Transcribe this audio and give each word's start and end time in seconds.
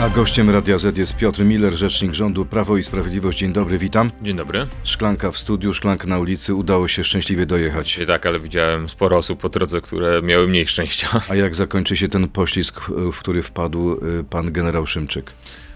A 0.00 0.08
gościem 0.08 0.50
Radia 0.50 0.78
Z 0.78 0.96
jest 0.96 1.16
Piotr 1.16 1.44
Miller, 1.44 1.72
rzecznik 1.72 2.14
rządu 2.14 2.44
Prawo 2.44 2.76
i 2.76 2.82
Sprawiedliwość. 2.82 3.38
Dzień 3.38 3.52
dobry, 3.52 3.78
witam. 3.78 4.10
Dzień 4.22 4.36
dobry. 4.36 4.66
Szklanka 4.84 5.30
w 5.30 5.38
studiu, 5.38 5.72
szklanka 5.72 6.06
na 6.06 6.18
ulicy. 6.18 6.54
Udało 6.54 6.88
się 6.88 7.04
szczęśliwie 7.04 7.46
dojechać. 7.46 7.98
I 7.98 8.06
tak, 8.06 8.26
ale 8.26 8.40
widziałem 8.40 8.88
sporo 8.88 9.18
osób 9.18 9.40
po 9.40 9.48
drodze, 9.48 9.80
które 9.80 10.22
miały 10.22 10.48
mniej 10.48 10.66
szczęścia. 10.66 11.08
A 11.28 11.34
jak 11.34 11.54
zakończy 11.54 11.96
się 11.96 12.08
ten 12.08 12.28
poślizg, 12.28 12.80
w 13.12 13.18
który 13.18 13.42
wpadł 13.42 13.92
y, 13.92 14.24
pan 14.30 14.52
generał 14.52 14.86
Szymczyk? 14.86 15.32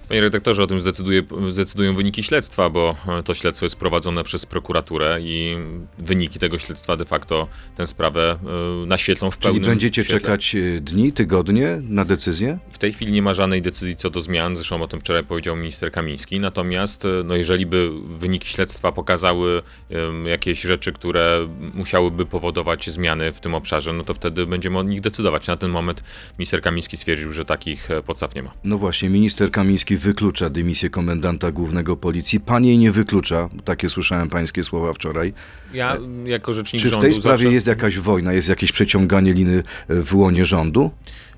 Panie 0.08 0.20
redaktorze, 0.20 0.62
o 0.62 0.66
tym 0.66 0.80
zdecyduje, 0.80 1.22
zdecydują 1.48 1.94
wyniki 1.94 2.22
śledztwa, 2.22 2.70
bo 2.70 2.96
to 3.24 3.34
śledztwo 3.34 3.66
jest 3.66 3.76
prowadzone 3.76 4.24
przez 4.24 4.46
prokuraturę 4.46 5.18
i 5.20 5.56
wyniki 5.98 6.38
tego 6.38 6.58
śledztwa 6.58 6.96
de 6.96 7.04
facto 7.04 7.48
tę 7.76 7.86
sprawę 7.86 8.38
y, 8.82 8.86
naświetlą 8.86 9.30
w 9.30 9.38
Czyli 9.38 9.52
pełnym 9.54 9.70
będziecie 9.70 10.04
świetle. 10.04 10.20
czekać 10.20 10.54
y, 10.54 10.80
dni, 10.80 11.12
tygodnie 11.12 11.78
na 11.88 12.04
decyzję? 12.04 12.58
W 12.70 12.78
tej 12.78 12.92
chwili 12.92 13.12
nie 13.12 13.22
ma 13.22 13.34
żadnej 13.34 13.62
decyzji 13.62 13.96
co 13.96 14.10
do 14.10 14.20
zmian, 14.22 14.56
zresztą 14.56 14.82
o 14.82 14.88
tym 14.88 15.00
wczoraj 15.00 15.24
powiedział 15.24 15.56
minister 15.56 15.92
Kamiński. 15.92 16.40
Natomiast, 16.40 17.04
y, 17.04 17.08
no 17.24 17.36
jeżeli 17.36 17.66
by 17.66 17.90
wyniki 18.16 18.48
śledztwa 18.48 18.92
pokazały 18.92 19.62
ym, 19.92 20.26
jakieś 20.26 20.60
rzeczy, 20.60 20.92
które 20.92 21.48
musiałyby 21.74 22.26
powodować 22.26 22.90
zmiany 22.90 23.32
w 23.32 23.40
tym 23.40 23.54
obszarze, 23.54 23.92
no 23.92 24.04
to 24.04 24.14
wtedy 24.14 24.46
będziemy 24.46 24.78
o 24.78 24.82
nich 24.82 25.00
decydować. 25.00 25.46
Na 25.46 25.56
ten 25.56 25.70
moment 25.70 26.04
minister 26.38 26.62
Kamiński 26.62 26.96
stwierdził, 26.96 27.32
że 27.32 27.44
takich 27.44 27.90
e, 27.90 28.02
podstaw 28.02 28.34
nie 28.34 28.42
ma. 28.42 28.50
No 28.64 28.78
właśnie, 28.78 29.10
minister 29.10 29.50
Kamiński 29.50 29.93
wyklucza 29.96 30.50
dymisję 30.50 30.90
komendanta 30.90 31.52
głównego 31.52 31.96
policji. 31.96 32.40
Pan 32.40 32.64
jej 32.64 32.78
nie 32.78 32.92
wyklucza. 32.92 33.48
Takie 33.64 33.88
słyszałem 33.88 34.28
pańskie 34.28 34.62
słowa 34.62 34.92
wczoraj. 34.92 35.32
Ja 35.74 35.96
jako 36.24 36.54
rzecznik 36.54 36.82
Czy 36.82 36.90
w 36.90 36.98
tej 36.98 37.14
sprawie 37.14 37.38
zawsze... 37.38 37.54
jest 37.54 37.66
jakaś 37.66 37.98
wojna, 37.98 38.32
jest 38.32 38.48
jakieś 38.48 38.72
przeciąganie 38.72 39.32
liny 39.32 39.62
w 39.88 40.14
łonie 40.14 40.44
rządu? 40.44 40.90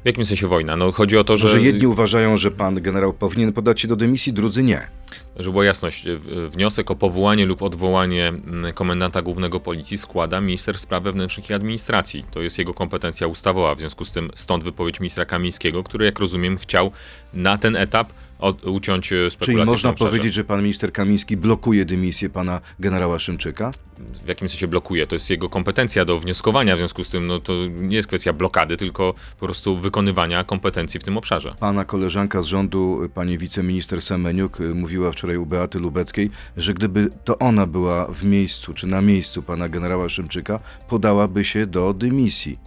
W 0.02 0.06
jakim 0.06 0.24
sensie 0.24 0.47
wojna? 0.47 0.77
No 0.77 0.92
chodzi 0.92 1.16
o 1.16 1.24
to, 1.24 1.37
że... 1.37 1.48
Że 1.48 1.61
jedni 1.61 1.87
uważają, 1.87 2.37
że 2.37 2.50
pan 2.50 2.83
generał 2.83 3.12
powinien 3.12 3.52
podać 3.52 3.80
się 3.80 3.88
do 3.88 3.97
dymisji, 3.97 4.33
drudzy 4.33 4.62
nie. 4.62 4.86
Żeby 5.36 5.52
była 5.52 5.64
jasność, 5.64 6.05
wniosek 6.48 6.91
o 6.91 6.97
powołanie 6.97 7.47
lub 7.47 7.62
odwołanie 7.62 8.28
mm, 8.28 8.72
komendanta 8.72 9.22
głównego 9.22 9.61
policji 9.61 9.98
składa 9.98 10.41
minister 10.41 10.78
spraw 10.78 11.03
wewnętrznych 11.03 11.50
i 11.50 11.55
administracji. 11.55 12.25
To 12.31 12.42
jest 12.42 12.59
jego 12.59 12.75
kompetencja 12.75 13.27
ustawowa, 13.27 13.75
w 13.75 13.78
związku 13.78 14.05
z 14.05 14.12
tym 14.12 14.31
stąd 14.34 14.64
wypowiedź 14.64 15.00
ministra 15.00 15.25
Kamińskiego, 15.25 15.83
który 15.83 16.05
jak 16.05 16.19
rozumiem 16.19 16.59
chciał 16.59 16.91
na 17.34 17.59
ten 17.59 17.77
etap 17.77 18.12
od, 18.39 18.65
uciąć 18.65 19.12
e, 19.12 19.31
spekulacje 19.31 19.55
Czyli 19.55 19.65
można 19.67 19.92
powiedzieć, 19.92 20.34
że 20.34 20.45
pan 20.45 20.62
minister 20.62 20.92
Kamiński 20.92 21.37
blokuje 21.37 21.84
dymisję 21.84 22.31
pana 22.31 22.61
generała 22.81 23.19
Szymczyka? 23.19 23.70
W 24.25 24.28
jakim 24.28 24.48
sensie 24.48 24.69
blokuje? 24.69 25.06
To 25.06 25.15
jest 25.15 25.31
jego 25.31 25.48
kompetencja 25.48 26.05
do 26.05 26.19
wnioskowania, 26.19 26.77
w 26.77 26.78
związku 26.78 27.05
z 27.05 27.09
tym 27.09 27.27
no, 27.27 27.41
to 27.41 27.53
nie 27.67 27.97
jest 27.97 28.09
kwestia 28.09 28.33
blokady, 28.33 28.77
tylko 28.77 29.15
po 29.41 29.47
prostu 29.47 29.77
wykonywania 29.77 30.45
kompetencji 30.45 31.01
w 31.01 31.05
tym 31.05 31.17
obszarze. 31.17 31.55
Pana 31.61 31.84
koleżanka 31.84 32.43
z 32.43 32.47
rządu, 32.47 33.09
pani 33.15 33.39
wiceminister 33.39 34.03
Semeniuk, 34.03 34.61
y, 34.61 34.75
mówiła 34.75 35.12
wczoraj 35.12 35.37
u 35.37 35.47
Beaty 35.47 35.78
Lubeckiej, 35.78 36.31
że 36.56 36.75
gdyby 36.75 37.09
to 37.25 37.39
ona 37.39 37.67
była 37.67 38.06
w 38.06 38.25
miejscu, 38.25 38.75
czy 38.75 38.87
na 38.87 39.00
miejscu 39.00 39.43
pana 39.43 39.69
generała 39.69 40.09
Szymczyka, 40.09 40.61
podałaby 40.89 41.45
się 41.45 41.67
do 41.67 41.95
dymisji. 41.95 42.59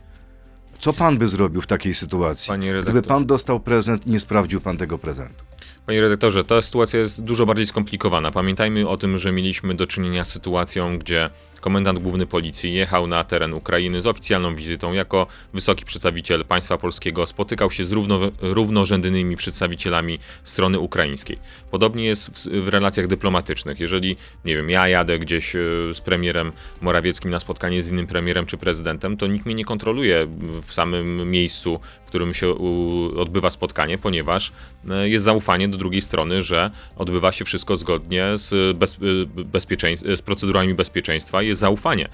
Co 0.80 0.94
pan 0.94 1.18
by 1.18 1.28
zrobił 1.28 1.62
w 1.62 1.68
takiej 1.68 1.94
sytuacji? 1.94 2.54
Gdyby 2.82 3.02
pan 3.02 3.26
dostał 3.26 3.60
prezent 3.60 4.06
nie 4.06 4.20
sprawdził 4.20 4.62
pan 4.62 4.78
tego 4.78 4.98
prezentu. 4.98 5.49
Panie 5.86 6.02
redaktorze, 6.02 6.44
ta 6.44 6.62
sytuacja 6.62 7.00
jest 7.00 7.24
dużo 7.24 7.46
bardziej 7.46 7.66
skomplikowana. 7.66 8.32
Pamiętajmy 8.32 8.88
o 8.88 8.98
tym, 8.98 9.18
że 9.18 9.32
mieliśmy 9.32 9.76
do 9.76 9.88
czynienia 9.88 10.26
z 10.26 10.32
sytuacją, 10.32 10.98
gdzie 10.98 11.30
komendant 11.60 12.00
główny 12.00 12.26
policji 12.26 12.74
jechał 12.74 13.08
na 13.08 13.24
teren 13.24 13.54
Ukrainy 13.54 14.02
z 14.02 14.08
oficjalną 14.08 14.56
wizytą 14.56 14.94
jako 14.94 15.28
wysoki 15.54 15.86
przedstawiciel 15.86 16.46
państwa 16.46 16.78
polskiego, 16.78 17.26
spotykał 17.26 17.72
się 17.72 17.86
z 17.86 17.92
równo, 17.92 18.20
równorzędnymi 18.42 19.38
przedstawicielami 19.38 20.20
strony 20.44 20.80
ukraińskiej. 20.80 21.38
Podobnie 21.72 22.06
jest 22.06 22.48
w, 22.48 22.64
w 22.64 22.68
relacjach 22.68 23.08
dyplomatycznych. 23.08 23.80
Jeżeli, 23.80 24.18
nie 24.46 24.56
wiem, 24.56 24.70
ja 24.70 24.88
jadę 24.88 25.20
gdzieś 25.20 25.56
e, 25.56 25.60
z 25.94 26.02
premierem 26.02 26.52
Morawieckim 26.82 27.32
na 27.32 27.40
spotkanie 27.40 27.84
z 27.84 27.92
innym 27.92 28.08
premierem 28.08 28.46
czy 28.46 28.58
prezydentem, 28.58 29.18
to 29.18 29.28
nikt 29.28 29.46
mnie 29.46 29.56
nie 29.56 29.66
kontroluje 29.66 30.28
w 30.68 30.74
samym 30.74 31.32
miejscu, 31.32 31.80
w 32.06 32.08
którym 32.08 32.34
się 32.34 32.56
odbywa 33.18 33.50
spotkanie, 33.50 33.98
ponieważ 33.98 34.52
e, 34.90 35.10
jest 35.10 35.26
zaufanie 35.26 35.68
do 35.68 35.78
drugiej 35.78 36.02
strony, 36.02 36.42
że 36.42 36.72
odbywa 36.96 37.32
się 37.32 37.46
wszystko 37.46 37.76
zgodnie 37.76 38.26
z, 38.36 38.54
e, 38.54 39.44
bezpieczeństw, 39.44 40.08
z 40.16 40.22
procedurami 40.22 40.74
bezpieczeństwa, 40.74 41.42
jest 41.50 41.62
zaufanie. 41.62 42.10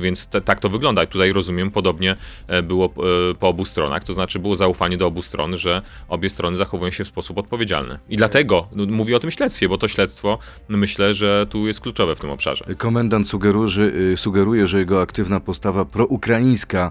Więc 0.00 0.26
te, 0.26 0.40
tak 0.40 0.60
to 0.60 0.68
wygląda. 0.68 1.06
Tutaj 1.06 1.32
rozumiem, 1.32 1.70
podobnie 1.70 2.14
e, 2.46 2.62
było 2.62 2.86
e, 2.86 3.34
po 3.34 3.48
obu 3.48 3.64
stronach, 3.64 4.04
to 4.04 4.12
znaczy 4.12 4.38
było 4.38 4.56
zaufanie 4.56 4.96
do 4.96 5.06
obu 5.06 5.22
stron, 5.22 5.56
że 5.56 5.82
obie 6.08 6.30
strony 6.30 6.56
zachowują 6.56 6.90
się 6.90 7.04
w 7.04 7.08
sposób 7.08 7.38
odpowiedzialny. 7.38 7.98
I 8.08 8.16
dlatego 8.16 8.68
no, 8.72 8.86
mówię 8.86 9.16
o 9.16 9.18
tym 9.18 9.30
śledztwie, 9.30 9.68
bo 9.68 9.78
to 9.78 9.88
śledztwo 9.88 10.38
myślę, 10.68 11.14
że 11.14 11.46
tu 11.50 11.66
jest 11.66 11.80
kluczowe 11.80 12.16
w 12.16 12.20
tym 12.20 12.30
obszarze. 12.30 12.64
Komendant 12.78 13.28
sugeru, 13.28 13.66
że, 13.66 13.82
y, 13.84 14.16
sugeruje, 14.16 14.66
że 14.66 14.78
jego 14.78 15.02
aktywna 15.02 15.40
postawa 15.40 15.84
proukraińska 15.84 16.90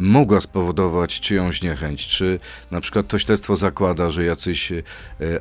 mogła 0.00 0.40
spowodować 0.40 1.20
czyjąś 1.20 1.62
niechęć. 1.62 2.06
Czy 2.06 2.38
na 2.70 2.80
przykład 2.80 3.08
to 3.08 3.18
śledztwo 3.18 3.56
zakłada, 3.56 4.10
że 4.10 4.24
jacyś 4.24 4.72
y, 4.72 4.82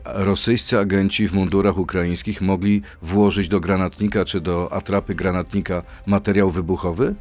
rosyjscy 0.04 0.80
agenci 0.80 1.28
w 1.28 1.34
mundurach 1.34 1.78
ukraińskich 1.78 2.42
mogli 2.42 2.82
włożyć 3.02 3.48
do 3.48 3.60
granatnika 3.60 4.26
czy 4.26 4.42
do 4.42 4.74
atrapy 4.74 5.16
granatnika 5.16 5.84
materiał 6.06 6.52
wybuchowy? 6.52 7.16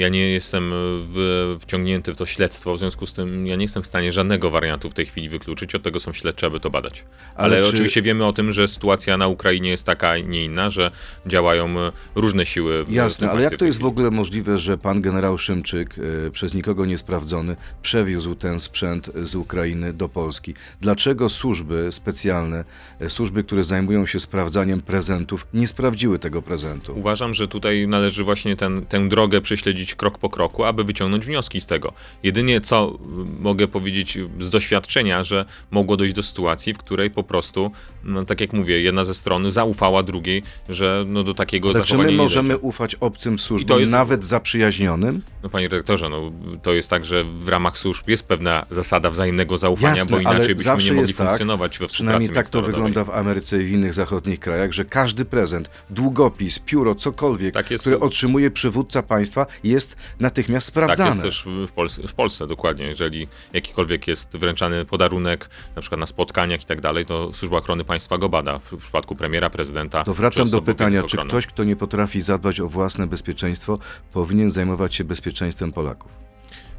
Ja 0.00 0.08
nie 0.08 0.30
jestem 0.30 0.70
w, 0.74 1.56
wciągnięty 1.60 2.14
w 2.14 2.16
to 2.16 2.26
śledztwo, 2.26 2.74
w 2.74 2.78
związku 2.78 3.06
z 3.06 3.12
tym 3.12 3.46
ja 3.46 3.56
nie 3.56 3.64
jestem 3.64 3.82
w 3.82 3.86
stanie 3.86 4.12
żadnego 4.12 4.50
wariantu 4.50 4.90
w 4.90 4.94
tej 4.94 5.06
chwili 5.06 5.28
wykluczyć. 5.28 5.74
Od 5.74 5.82
tego 5.82 6.00
są 6.00 6.12
śledcze, 6.12 6.46
aby 6.46 6.60
to 6.60 6.70
badać. 6.70 7.04
Ale, 7.34 7.56
Ale 7.56 7.64
czy- 7.64 7.70
oczywiście 7.70 8.02
wiemy 8.02 8.26
o 8.26 8.32
tym, 8.32 8.52
że 8.52 8.68
sytuacja 8.68 9.16
na 9.16 9.28
Ukrainie 9.28 9.70
jest 9.70 9.86
taka, 9.86 10.18
nie 10.18 10.44
inna, 10.44 10.70
że 10.70 10.90
działają 11.26 11.80
e, 11.80 11.92
różne 12.14 12.46
siły. 12.46 12.84
Jasne, 12.88 13.30
ale 13.30 13.42
jak 13.42 13.56
to 13.56 13.64
jest 13.64 13.80
w 13.80 13.84
ogóle 13.84 14.10
możliwe, 14.10 14.58
że 14.58 14.78
pan 14.78 15.00
generał 15.00 15.38
Szymczyk, 15.38 15.98
y, 15.98 16.30
przez 16.30 16.54
nikogo 16.54 16.86
niesprawdzony, 16.86 17.56
przewiózł 17.82 18.34
ten 18.34 18.60
sprzęt 18.60 19.10
z 19.22 19.34
Ukrainy 19.34 19.92
do 19.92 20.08
Polski? 20.08 20.54
Dlaczego 20.80 21.28
służby 21.28 21.88
specjalne, 21.90 22.64
służby, 23.08 23.44
które 23.44 23.64
zajmują 23.64 24.06
się 24.06 24.20
sprawdzaniem 24.20 24.80
prezentów, 24.80 25.46
nie 25.54 25.68
sprawdziły 25.68 26.18
tego 26.18 26.42
prezentu? 26.42 26.98
Uważam, 26.98 27.34
że 27.34 27.48
tutaj 27.48 27.88
należy 27.88 28.24
właśnie 28.24 28.56
ten, 28.56 28.86
tę 28.86 29.08
drogę 29.08 29.40
prześledzić 29.40 29.89
krok 29.94 30.18
po 30.18 30.30
kroku, 30.30 30.64
aby 30.64 30.84
wyciągnąć 30.84 31.26
wnioski 31.26 31.60
z 31.60 31.66
tego. 31.66 31.92
Jedynie 32.22 32.60
co 32.60 32.98
y, 33.38 33.42
mogę 33.42 33.68
powiedzieć 33.68 34.18
z 34.40 34.50
doświadczenia, 34.50 35.24
że 35.24 35.44
mogło 35.70 35.96
dojść 35.96 36.14
do 36.14 36.22
sytuacji, 36.22 36.74
w 36.74 36.78
której 36.78 37.10
po 37.10 37.22
prostu, 37.22 37.70
no, 38.04 38.24
tak 38.24 38.40
jak 38.40 38.52
mówię, 38.52 38.80
jedna 38.80 39.04
ze 39.04 39.14
stron 39.14 39.50
zaufała 39.50 40.02
drugiej, 40.02 40.42
że 40.68 41.04
no, 41.06 41.24
do 41.24 41.34
takiego 41.34 41.68
Ale 41.68 41.80
czy 41.80 41.88
zachowania 41.88 42.06
my 42.06 42.12
nie 42.12 42.22
możemy 42.22 42.58
ufać 42.58 42.94
obcym 42.94 43.38
służbom, 43.38 43.80
jest- 43.80 43.92
nawet 43.92 44.24
zaprzyjaźnionym? 44.24 45.22
No 45.42 45.48
panie 45.48 45.68
redaktorze, 45.68 46.08
no, 46.08 46.32
to 46.62 46.72
jest 46.72 46.90
tak, 46.90 47.04
że 47.04 47.24
w 47.24 47.48
ramach 47.48 47.78
służb 47.78 48.08
jest 48.08 48.22
pewna 48.22 48.66
zasada 48.70 49.10
wzajemnego 49.10 49.56
zaufania, 49.56 49.96
Jasne, 49.96 50.10
bo 50.10 50.20
inaczej 50.20 50.54
byśmy 50.54 50.84
nie 50.84 50.92
mogli 50.92 51.14
tak, 51.14 51.26
funkcjonować 51.26 51.78
we 51.78 51.86
Przynajmniej 51.86 52.30
tak 52.30 52.48
to 52.48 52.62
wygląda 52.62 53.04
w 53.04 53.10
Ameryce 53.10 53.62
i 53.62 53.66
w 53.66 53.70
innych 53.70 53.94
zachodnich 53.94 54.40
krajach, 54.40 54.72
że 54.72 54.84
każdy 54.84 55.24
prezent, 55.24 55.70
długopis, 55.90 56.58
pióro, 56.58 56.94
cokolwiek, 56.94 57.54
Tak 57.54 57.66
które 57.66 58.00
otrzymuje 58.00 58.50
przywódca 58.50 59.02
państwa, 59.02 59.46
jest 59.70 59.96
natychmiast 60.20 60.66
Tak 60.66 60.72
sprawdzane. 60.72 61.10
jest 61.10 61.22
też 61.22 61.44
w, 61.66 61.72
Polsce, 61.72 62.08
w 62.08 62.14
Polsce, 62.14 62.46
dokładnie. 62.46 62.86
Jeżeli 62.86 63.28
jakikolwiek 63.52 64.08
jest 64.08 64.36
wręczany 64.36 64.84
podarunek, 64.84 65.50
na 65.76 65.80
przykład 65.82 66.00
na 66.00 66.06
spotkaniach 66.06 66.62
i 66.62 66.66
tak 66.66 66.80
dalej, 66.80 67.06
to 67.06 67.32
Służba 67.32 67.58
Ochrony 67.58 67.84
Państwa 67.84 68.18
go 68.18 68.28
bada. 68.28 68.58
W, 68.58 68.76
przypadku 68.76 69.16
premiera, 69.16 69.50
prezydenta. 69.50 70.04
To 70.04 70.14
wracam 70.14 70.50
do 70.50 70.62
pytania, 70.62 71.02
czy 71.02 71.16
ktoś, 71.16 71.46
kto 71.46 71.64
nie 71.64 71.76
potrafi 71.76 72.20
zadbać 72.20 72.60
o 72.60 72.68
własne 72.68 73.06
bezpieczeństwo, 73.06 73.78
powinien 74.12 74.50
zajmować 74.50 74.94
się 74.94 75.04
bezpieczeństwem 75.04 75.72
Polaków? 75.72 76.29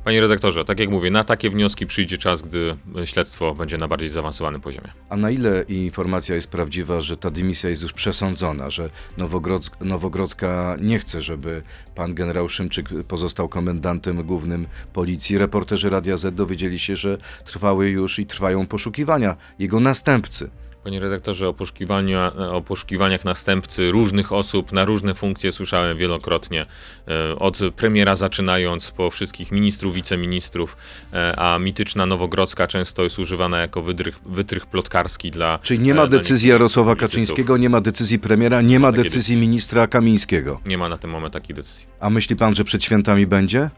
Panie 0.04 0.22
redaktorze, 0.22 0.66
tak 0.66 0.80
jak 0.80 0.90
mówię, 0.90 1.12
na 1.12 1.24
takie 1.24 1.50
wnioski 1.50 1.88
przyjdzie 1.88 2.18
czas, 2.18 2.42
gdy 2.42 2.78
śledztwo 3.06 3.54
będzie 3.54 3.78
na 3.78 3.88
bardziej 3.88 4.10
zaawansowanym 4.10 4.62
poziomie. 4.62 4.88
A 5.10 5.18
na 5.18 5.32
ile 5.32 5.64
informacja 5.64 6.36
jest 6.36 6.52
prawdziwa, 6.52 7.02
że 7.02 7.18
ta 7.18 7.32
dymisja 7.32 7.70
jest 7.70 7.82
już 7.82 7.94
przesądzona, 7.94 8.70
że 8.70 8.90
Nowogrodzka, 9.18 9.86
Nowogrodzka 9.86 10.78
nie 10.82 11.00
chce, 11.00 11.22
żeby 11.22 11.62
pan 11.96 12.14
generał 12.14 12.50
Szymczyk 12.50 12.90
pozostał 13.08 13.50
komendantem 13.50 14.24
głównym 14.24 14.66
policji? 14.94 15.38
Reporterzy 15.38 15.90
Radia 15.90 16.18
Z 16.18 16.36
dowiedzieli 16.36 16.80
się, 16.80 16.96
że 16.96 17.18
trwały 17.46 17.90
już 17.90 18.20
i 18.20 18.26
trwają 18.26 18.68
poszukiwania 18.68 19.36
jego 19.60 19.80
następcy. 19.80 20.50
Panie 20.84 21.00
redaktorze, 21.00 21.50
o, 21.50 21.54
poszukiwania, 21.54 22.32
o 22.52 22.62
poszukiwaniach 22.62 23.26
następcy 23.26 23.92
różnych 23.92 24.32
osób 24.32 24.72
na 24.72 24.86
różne 24.86 25.14
funkcje 25.16 25.52
słyszałem 25.52 25.98
wielokrotnie. 25.98 26.66
E, 27.08 27.36
Od 27.40 27.60
premiera 27.76 28.16
zaczynając, 28.16 28.92
po 28.92 29.10
wszystkich 29.10 29.52
ministrów, 29.52 29.96
wiceministrów, 29.96 30.78
e, 31.14 31.40
a 31.40 31.60
mityczna 31.60 32.06
Nowogrodzka 32.06 32.68
często 32.68 33.04
jest 33.04 33.20
używana 33.20 33.62
jako 33.62 33.82
wydrych, 33.82 34.20
wytrych 34.26 34.66
plotkarski 34.66 35.32
dla. 35.32 35.60
Czyli 35.64 35.80
nie 35.80 35.92
e, 35.92 35.96
ma 35.96 36.08
decyzji 36.08 36.50
Jarosława. 36.50 36.96
Kaczyńskiego, 36.96 37.58
nie 37.58 37.70
ma 37.70 37.82
decyzji 37.82 38.20
premiera, 38.20 38.62
nie 38.62 38.80
ma 38.80 38.92
decyzji. 38.92 39.38
ministra 39.38 39.88
Kamińskiego. 39.88 40.60
Nie 40.66 40.78
ma 40.78 40.90
na 40.90 40.98
ten 40.98 41.12
moment 41.12 41.34
takiej 41.34 41.56
decyzji. 41.56 41.86
A 42.00 42.10
myśli 42.10 42.36
pan, 42.36 42.56
że 42.56 42.64
przed 42.64 42.84
świętami 42.84 43.28
będzie? 43.28 43.70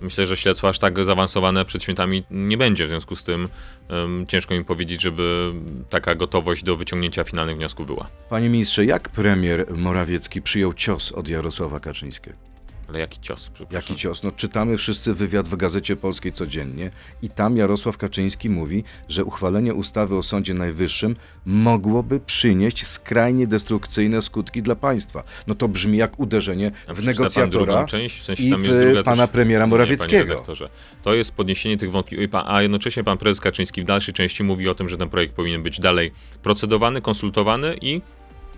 Myślę, 0.00 0.26
że 0.26 0.36
śledztwo 0.36 0.68
aż 0.68 0.78
tak 0.78 1.04
zaawansowane 1.04 1.64
przed 1.64 1.82
świętami 1.82 2.24
nie 2.30 2.58
będzie, 2.58 2.86
w 2.86 2.88
związku 2.88 3.16
z 3.16 3.24
tym 3.24 3.48
um, 3.90 4.26
ciężko 4.26 4.54
mi 4.54 4.64
powiedzieć, 4.64 5.02
żeby 5.02 5.52
taka 5.90 6.14
gotowość 6.14 6.64
do 6.64 6.76
wyciągnięcia 6.76 7.24
finalnych 7.24 7.56
wniosków 7.56 7.86
była. 7.86 8.06
Panie 8.30 8.48
ministrze, 8.48 8.84
jak 8.84 9.08
premier 9.08 9.66
Morawiecki 9.76 10.42
przyjął 10.42 10.74
cios 10.74 11.12
od 11.12 11.28
Jarosława 11.28 11.80
Kaczyńskiego? 11.80 12.49
Ale 12.90 13.00
jaki 13.00 13.20
cios? 13.20 13.50
Jaki 13.70 13.96
cios? 13.96 14.22
No, 14.22 14.32
czytamy 14.32 14.76
wszyscy 14.76 15.14
wywiad 15.14 15.48
w 15.48 15.56
Gazecie 15.56 15.96
Polskiej 15.96 16.32
codziennie 16.32 16.90
i 17.22 17.28
tam 17.28 17.56
Jarosław 17.56 17.96
Kaczyński 17.96 18.50
mówi, 18.50 18.84
że 19.08 19.24
uchwalenie 19.24 19.74
ustawy 19.74 20.16
o 20.16 20.22
Sądzie 20.22 20.54
Najwyższym 20.54 21.16
mogłoby 21.46 22.20
przynieść 22.20 22.86
skrajnie 22.86 23.46
destrukcyjne 23.46 24.22
skutki 24.22 24.62
dla 24.62 24.74
państwa. 24.74 25.22
No 25.46 25.54
to 25.54 25.68
brzmi 25.68 25.98
jak 25.98 26.20
uderzenie 26.20 26.70
w 26.88 27.04
negocjatora 27.04 27.84
część, 27.84 28.20
w 28.20 28.24
sensie 28.24 28.42
i 28.42 28.54
w 28.54 29.02
pana 29.04 29.26
też... 29.26 29.32
premiera 29.32 29.66
Morawieckiego. 29.66 30.44
Nie, 30.60 30.66
to 31.02 31.14
jest 31.14 31.34
podniesienie 31.34 31.76
tych 31.76 31.90
wątpliwości, 31.90 32.36
a 32.46 32.62
jednocześnie 32.62 33.04
pan 33.04 33.18
prezes 33.18 33.40
Kaczyński 33.40 33.82
w 33.82 33.84
dalszej 33.84 34.14
części 34.14 34.44
mówi 34.44 34.68
o 34.68 34.74
tym, 34.74 34.88
że 34.88 34.98
ten 34.98 35.08
projekt 35.08 35.34
powinien 35.34 35.62
być 35.62 35.80
dalej 35.80 36.12
procedowany, 36.42 37.00
konsultowany 37.00 37.76
i 37.80 38.00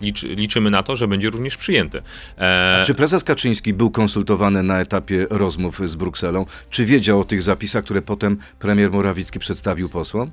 liczy, 0.03 0.29
liczymy 0.29 0.71
na 0.71 0.83
to, 0.83 0.97
że 0.97 1.09
będzie 1.09 1.31
również 1.31 1.57
przyjęty. 1.57 2.03
E... 2.39 2.83
Czy 2.87 2.95
prezes 2.95 3.25
Kaczyński 3.25 3.73
był 3.73 3.91
konsultowany 3.91 4.63
na 4.63 4.81
etapie 4.81 5.27
rozmów 5.31 5.89
z 5.89 5.97
Brukselą? 5.97 6.47
Czy 6.71 6.85
wiedział 6.85 7.21
o 7.21 7.25
tych 7.25 7.43
zapisach, 7.43 7.85
które 7.85 8.03
potem 8.03 8.39
premier 8.59 8.91
Morawiecki 8.91 9.39
przedstawił 9.39 9.89
posłom? 9.89 10.31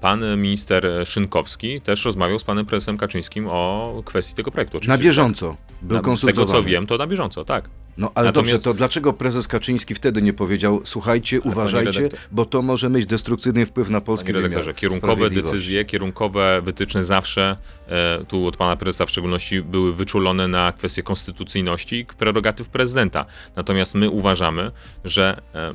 Pan 0.00 0.24
minister 0.36 0.86
Szynkowski 1.04 1.80
też 1.80 2.04
rozmawiał 2.04 2.38
z 2.38 2.44
panem 2.44 2.66
prezesem 2.66 2.98
Kaczyńskim 2.98 3.46
o 3.48 4.02
kwestii 4.04 4.34
tego 4.34 4.50
projektu. 4.50 4.76
Oczywiście, 4.76 4.98
na 4.98 5.04
bieżąco 5.04 5.56
był 5.82 5.96
na, 5.96 6.02
konsultowany. 6.02 6.48
Z 6.48 6.50
tego 6.50 6.62
co 6.62 6.68
wiem, 6.68 6.86
to 6.86 6.96
na 6.96 7.06
bieżąco, 7.06 7.44
tak. 7.44 7.68
No 7.98 8.10
ale 8.14 8.26
Natomiast... 8.26 8.52
dobrze, 8.52 8.64
to 8.64 8.74
dlaczego 8.74 9.12
prezes 9.12 9.48
Kaczyński 9.48 9.94
wtedy 9.94 10.22
nie 10.22 10.32
powiedział, 10.32 10.80
słuchajcie, 10.84 11.40
ale 11.42 11.52
uważajcie, 11.52 12.08
bo 12.32 12.44
to 12.44 12.62
może 12.62 12.90
mieć 12.90 13.06
destrukcyjny 13.06 13.66
wpływ 13.66 13.90
na 13.90 14.00
polski 14.00 14.32
wymiar 14.32 14.74
Kierunkowe 14.74 15.30
decyzje, 15.30 15.84
kierunkowe 15.84 16.62
wytyczne 16.62 17.04
zawsze, 17.04 17.56
e, 17.88 18.24
tu 18.28 18.46
od 18.46 18.56
pana 18.56 18.76
prezesa 18.76 19.06
w 19.06 19.10
szczególności, 19.10 19.62
były 19.62 19.92
wyczulone 19.92 20.48
na 20.48 20.72
kwestię 20.72 21.02
konstytucyjności 21.02 22.06
prerogatyw 22.18 22.68
prezydenta. 22.68 23.24
Natomiast 23.56 23.94
my 23.94 24.10
uważamy, 24.10 24.70
że 25.04 25.40
e, 25.54 25.72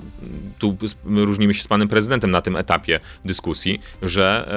tu 0.60 0.78
my 1.06 1.26
różnimy 1.26 1.54
się 1.54 1.64
z 1.64 1.68
panem 1.68 1.88
prezydentem 1.88 2.32
na 2.32 2.42
tym 2.42 2.56
etapie 2.56 3.00
dyskusji, 3.26 3.80
że 4.02 4.52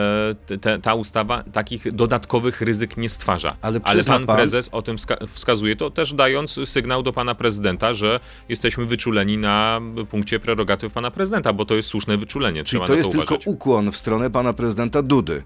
e, 0.51 0.59
te, 0.59 0.79
ta 0.79 0.95
ustawa 0.95 1.43
takich 1.53 1.93
dodatkowych 1.93 2.61
ryzyk 2.61 2.97
nie 2.97 3.09
stwarza. 3.09 3.57
Ale, 3.63 3.81
ale 3.85 4.05
pan, 4.05 4.27
pan 4.27 4.37
prezes 4.37 4.69
o 4.73 4.83
tym 4.83 4.97
wska 4.97 5.17
wskazuje, 5.33 5.77
to 5.77 5.91
też 5.91 6.15
dając 6.15 6.61
sygnał 6.65 7.03
do 7.03 7.13
pana 7.13 7.35
prezydenta, 7.35 7.52
prezydenta, 7.53 7.95
że 7.95 8.21
jesteśmy 8.49 8.87
wyczuleni 8.87 9.39
na 9.39 9.81
punkcie 10.11 10.41
prerogatyw 10.41 10.93
pana 10.93 11.11
prezydenta, 11.11 11.53
bo 11.53 11.65
to 11.65 11.75
jest 11.75 11.89
słuszne 11.89 12.17
wyczulenie. 12.17 12.65
Czyli 12.65 12.83
to 12.87 12.95
jest 12.95 13.13
to 13.13 13.19
tylko 13.19 13.39
ukłon 13.45 13.93
w 13.93 13.97
stronę 13.97 14.31
pana 14.31 14.53
prezydenta 14.53 15.03
Dudy. 15.03 15.43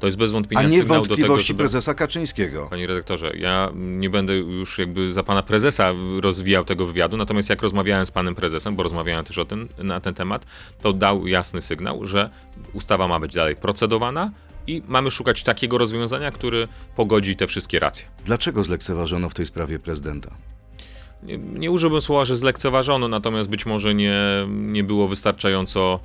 To 0.00 0.06
jest 0.06 0.18
bez 0.18 0.32
wątpienia 0.32 0.60
A 0.60 0.64
nie 0.64 0.78
sygnał 0.78 0.98
wątpliwości 0.98 1.22
do 1.22 1.34
tego, 1.34 1.40
żeby... 1.40 1.58
prezesa 1.58 1.94
Kaczyńskiego. 1.94 2.66
Panie 2.70 2.86
redaktorze, 2.86 3.32
ja 3.36 3.70
nie 3.74 4.10
będę 4.10 4.36
już 4.36 4.78
jakby 4.78 5.12
za 5.12 5.22
pana 5.22 5.42
prezesa 5.42 5.90
rozwijał 6.20 6.64
tego 6.64 6.86
wywiadu, 6.86 7.16
natomiast 7.16 7.50
jak 7.50 7.62
rozmawiałem 7.62 8.06
z 8.06 8.10
panem 8.10 8.34
prezesem, 8.34 8.76
bo 8.76 8.82
rozmawiałem 8.82 9.24
też 9.24 9.38
o 9.38 9.44
tym, 9.44 9.68
na 9.78 10.00
ten 10.00 10.14
temat, 10.14 10.46
to 10.82 10.92
dał 10.92 11.26
jasny 11.26 11.62
sygnał, 11.62 12.06
że 12.06 12.30
ustawa 12.72 13.08
ma 13.08 13.20
być 13.20 13.34
dalej 13.34 13.54
procedowana, 13.54 14.30
i 14.66 14.82
mamy 14.88 15.10
szukać 15.10 15.42
takiego 15.42 15.78
rozwiązania, 15.78 16.30
który 16.30 16.68
pogodzi 16.96 17.36
te 17.36 17.46
wszystkie 17.46 17.78
racje. 17.78 18.06
Dlaczego 18.24 18.64
zlekceważono 18.64 19.28
w 19.28 19.34
tej 19.34 19.46
sprawie 19.46 19.78
prezydenta? 19.78 20.30
Nie, 21.22 21.38
nie 21.38 21.70
użyłbym 21.70 22.02
słowa, 22.02 22.24
że 22.24 22.36
zlekceważono, 22.36 23.08
natomiast 23.08 23.48
być 23.50 23.66
może 23.66 23.94
nie, 23.94 24.16
nie 24.48 24.84
było 24.84 25.08
wystarczająco 25.08 26.00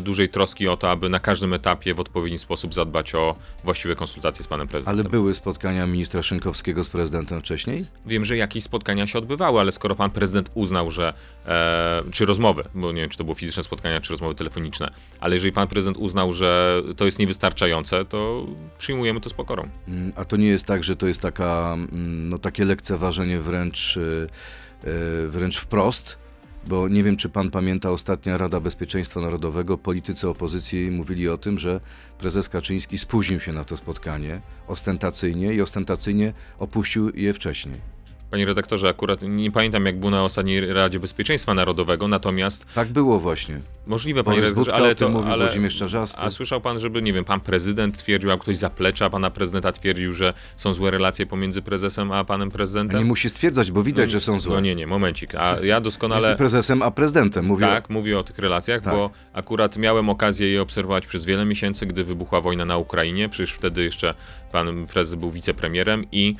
dużej 0.00 0.28
troski 0.28 0.68
o 0.68 0.76
to, 0.76 0.90
aby 0.90 1.08
na 1.08 1.20
każdym 1.20 1.52
etapie 1.52 1.94
w 1.94 2.00
odpowiedni 2.00 2.38
sposób 2.38 2.74
zadbać 2.74 3.14
o 3.14 3.36
właściwe 3.64 3.94
konsultacje 3.94 4.44
z 4.44 4.48
panem 4.48 4.68
prezydentem. 4.68 5.00
Ale 5.00 5.10
były 5.10 5.34
spotkania 5.34 5.86
ministra 5.86 6.22
Szynkowskiego 6.22 6.84
z 6.84 6.90
prezydentem 6.90 7.40
wcześniej? 7.40 7.86
Wiem, 8.06 8.24
że 8.24 8.36
jakieś 8.36 8.64
spotkania 8.64 9.06
się 9.06 9.18
odbywały, 9.18 9.60
ale 9.60 9.72
skoro 9.72 9.94
pan 9.94 10.10
prezydent 10.10 10.50
uznał, 10.54 10.90
że 10.90 11.14
e, 11.46 12.02
czy 12.12 12.26
rozmowy, 12.26 12.64
bo 12.74 12.92
nie 12.92 13.00
wiem, 13.00 13.10
czy 13.10 13.18
to 13.18 13.24
było 13.24 13.34
fizyczne 13.34 13.62
spotkania, 13.62 14.00
czy 14.00 14.12
rozmowy 14.12 14.34
telefoniczne, 14.34 14.90
ale 15.20 15.34
jeżeli 15.34 15.52
pan 15.52 15.68
prezydent 15.68 15.96
uznał, 15.96 16.32
że 16.32 16.82
to 16.96 17.04
jest 17.04 17.18
niewystarczające, 17.18 18.04
to 18.04 18.46
przyjmujemy 18.78 19.20
to 19.20 19.30
z 19.30 19.34
pokorą. 19.34 19.68
Mm, 19.88 20.12
a 20.16 20.24
to 20.24 20.36
nie 20.36 20.48
jest 20.48 20.66
tak, 20.66 20.84
że 20.84 20.96
to 20.96 21.06
jest 21.06 21.20
taka, 21.20 21.72
mm, 21.74 22.28
no, 22.28 22.38
takie 22.38 22.64
lekceważenie 22.64 23.40
wręcz, 23.40 23.96
e, 23.96 25.26
wręcz 25.26 25.58
wprost? 25.58 26.25
Bo 26.66 26.88
nie 26.88 27.02
wiem, 27.02 27.16
czy 27.16 27.28
pan 27.28 27.50
pamięta, 27.50 27.90
ostatnia 27.90 28.38
Rada 28.38 28.60
Bezpieczeństwa 28.60 29.20
Narodowego, 29.20 29.78
politycy 29.78 30.28
opozycji 30.28 30.90
mówili 30.90 31.28
o 31.28 31.38
tym, 31.38 31.58
że 31.58 31.80
prezes 32.18 32.48
Kaczyński 32.48 32.98
spóźnił 32.98 33.40
się 33.40 33.52
na 33.52 33.64
to 33.64 33.76
spotkanie 33.76 34.40
ostentacyjnie 34.68 35.54
i 35.54 35.60
ostentacyjnie 35.60 36.32
opuścił 36.58 37.10
je 37.14 37.32
wcześniej. 37.32 37.95
Panie 38.30 38.46
redaktorze, 38.46 38.88
akurat 38.88 39.20
nie 39.22 39.50
pamiętam 39.50 39.86
jak 39.86 39.98
było 39.98 40.10
na 40.10 40.24
ostatniej 40.24 40.72
Radzie 40.72 41.00
Bezpieczeństwa 41.00 41.54
Narodowego, 41.54 42.08
natomiast... 42.08 42.66
Tak 42.74 42.88
było 42.88 43.18
właśnie. 43.18 43.60
Możliwe, 43.86 44.24
panie 44.24 44.40
redaktorze, 44.40 44.74
ale 44.74 44.94
to... 44.94 45.08
Mówił 45.08 45.32
ale, 45.32 45.44
Włodzimierz 45.44 45.76
Czarzasty. 45.76 46.20
A 46.20 46.30
słyszał 46.30 46.60
pan, 46.60 46.78
żeby, 46.78 47.02
nie 47.02 47.12
wiem, 47.12 47.24
pan 47.24 47.40
prezydent 47.40 47.98
twierdził, 47.98 48.30
a 48.30 48.36
ktoś 48.36 48.56
zaplecza 48.56 49.10
pana 49.10 49.30
prezydenta 49.30 49.72
twierdził, 49.72 50.12
że 50.12 50.32
są 50.56 50.74
złe 50.74 50.90
relacje 50.90 51.26
pomiędzy 51.26 51.62
prezesem 51.62 52.12
a 52.12 52.24
panem 52.24 52.50
prezydentem? 52.50 52.98
Nie 52.98 53.04
musi 53.04 53.28
stwierdzać, 53.28 53.72
bo 53.72 53.82
widać, 53.82 54.06
no, 54.06 54.10
że 54.10 54.20
są 54.20 54.38
złe. 54.38 54.54
No 54.54 54.60
nie, 54.60 54.74
nie, 54.74 54.86
momencik. 54.86 55.34
A 55.34 55.56
ja 55.62 55.80
doskonale... 55.80 56.28
Między 56.28 56.38
prezesem 56.38 56.82
a 56.82 56.90
prezydentem 56.90 57.44
mówię. 57.44 57.66
Tak, 57.66 57.90
mówię 57.90 58.18
o 58.18 58.22
tych 58.22 58.38
relacjach, 58.38 58.82
tak. 58.82 58.94
bo 58.94 59.10
akurat 59.32 59.76
miałem 59.76 60.08
okazję 60.08 60.48
je 60.48 60.62
obserwować 60.62 61.06
przez 61.06 61.24
wiele 61.24 61.44
miesięcy, 61.44 61.86
gdy 61.86 62.04
wybuchła 62.04 62.40
wojna 62.40 62.64
na 62.64 62.76
Ukrainie. 62.76 63.28
Przecież 63.28 63.52
wtedy 63.52 63.84
jeszcze 63.84 64.14
pan 64.52 64.86
prezes 64.86 65.14
był 65.14 65.30
wicepremierem 65.30 66.04
i 66.12 66.34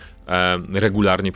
regularnie, 0.72 1.32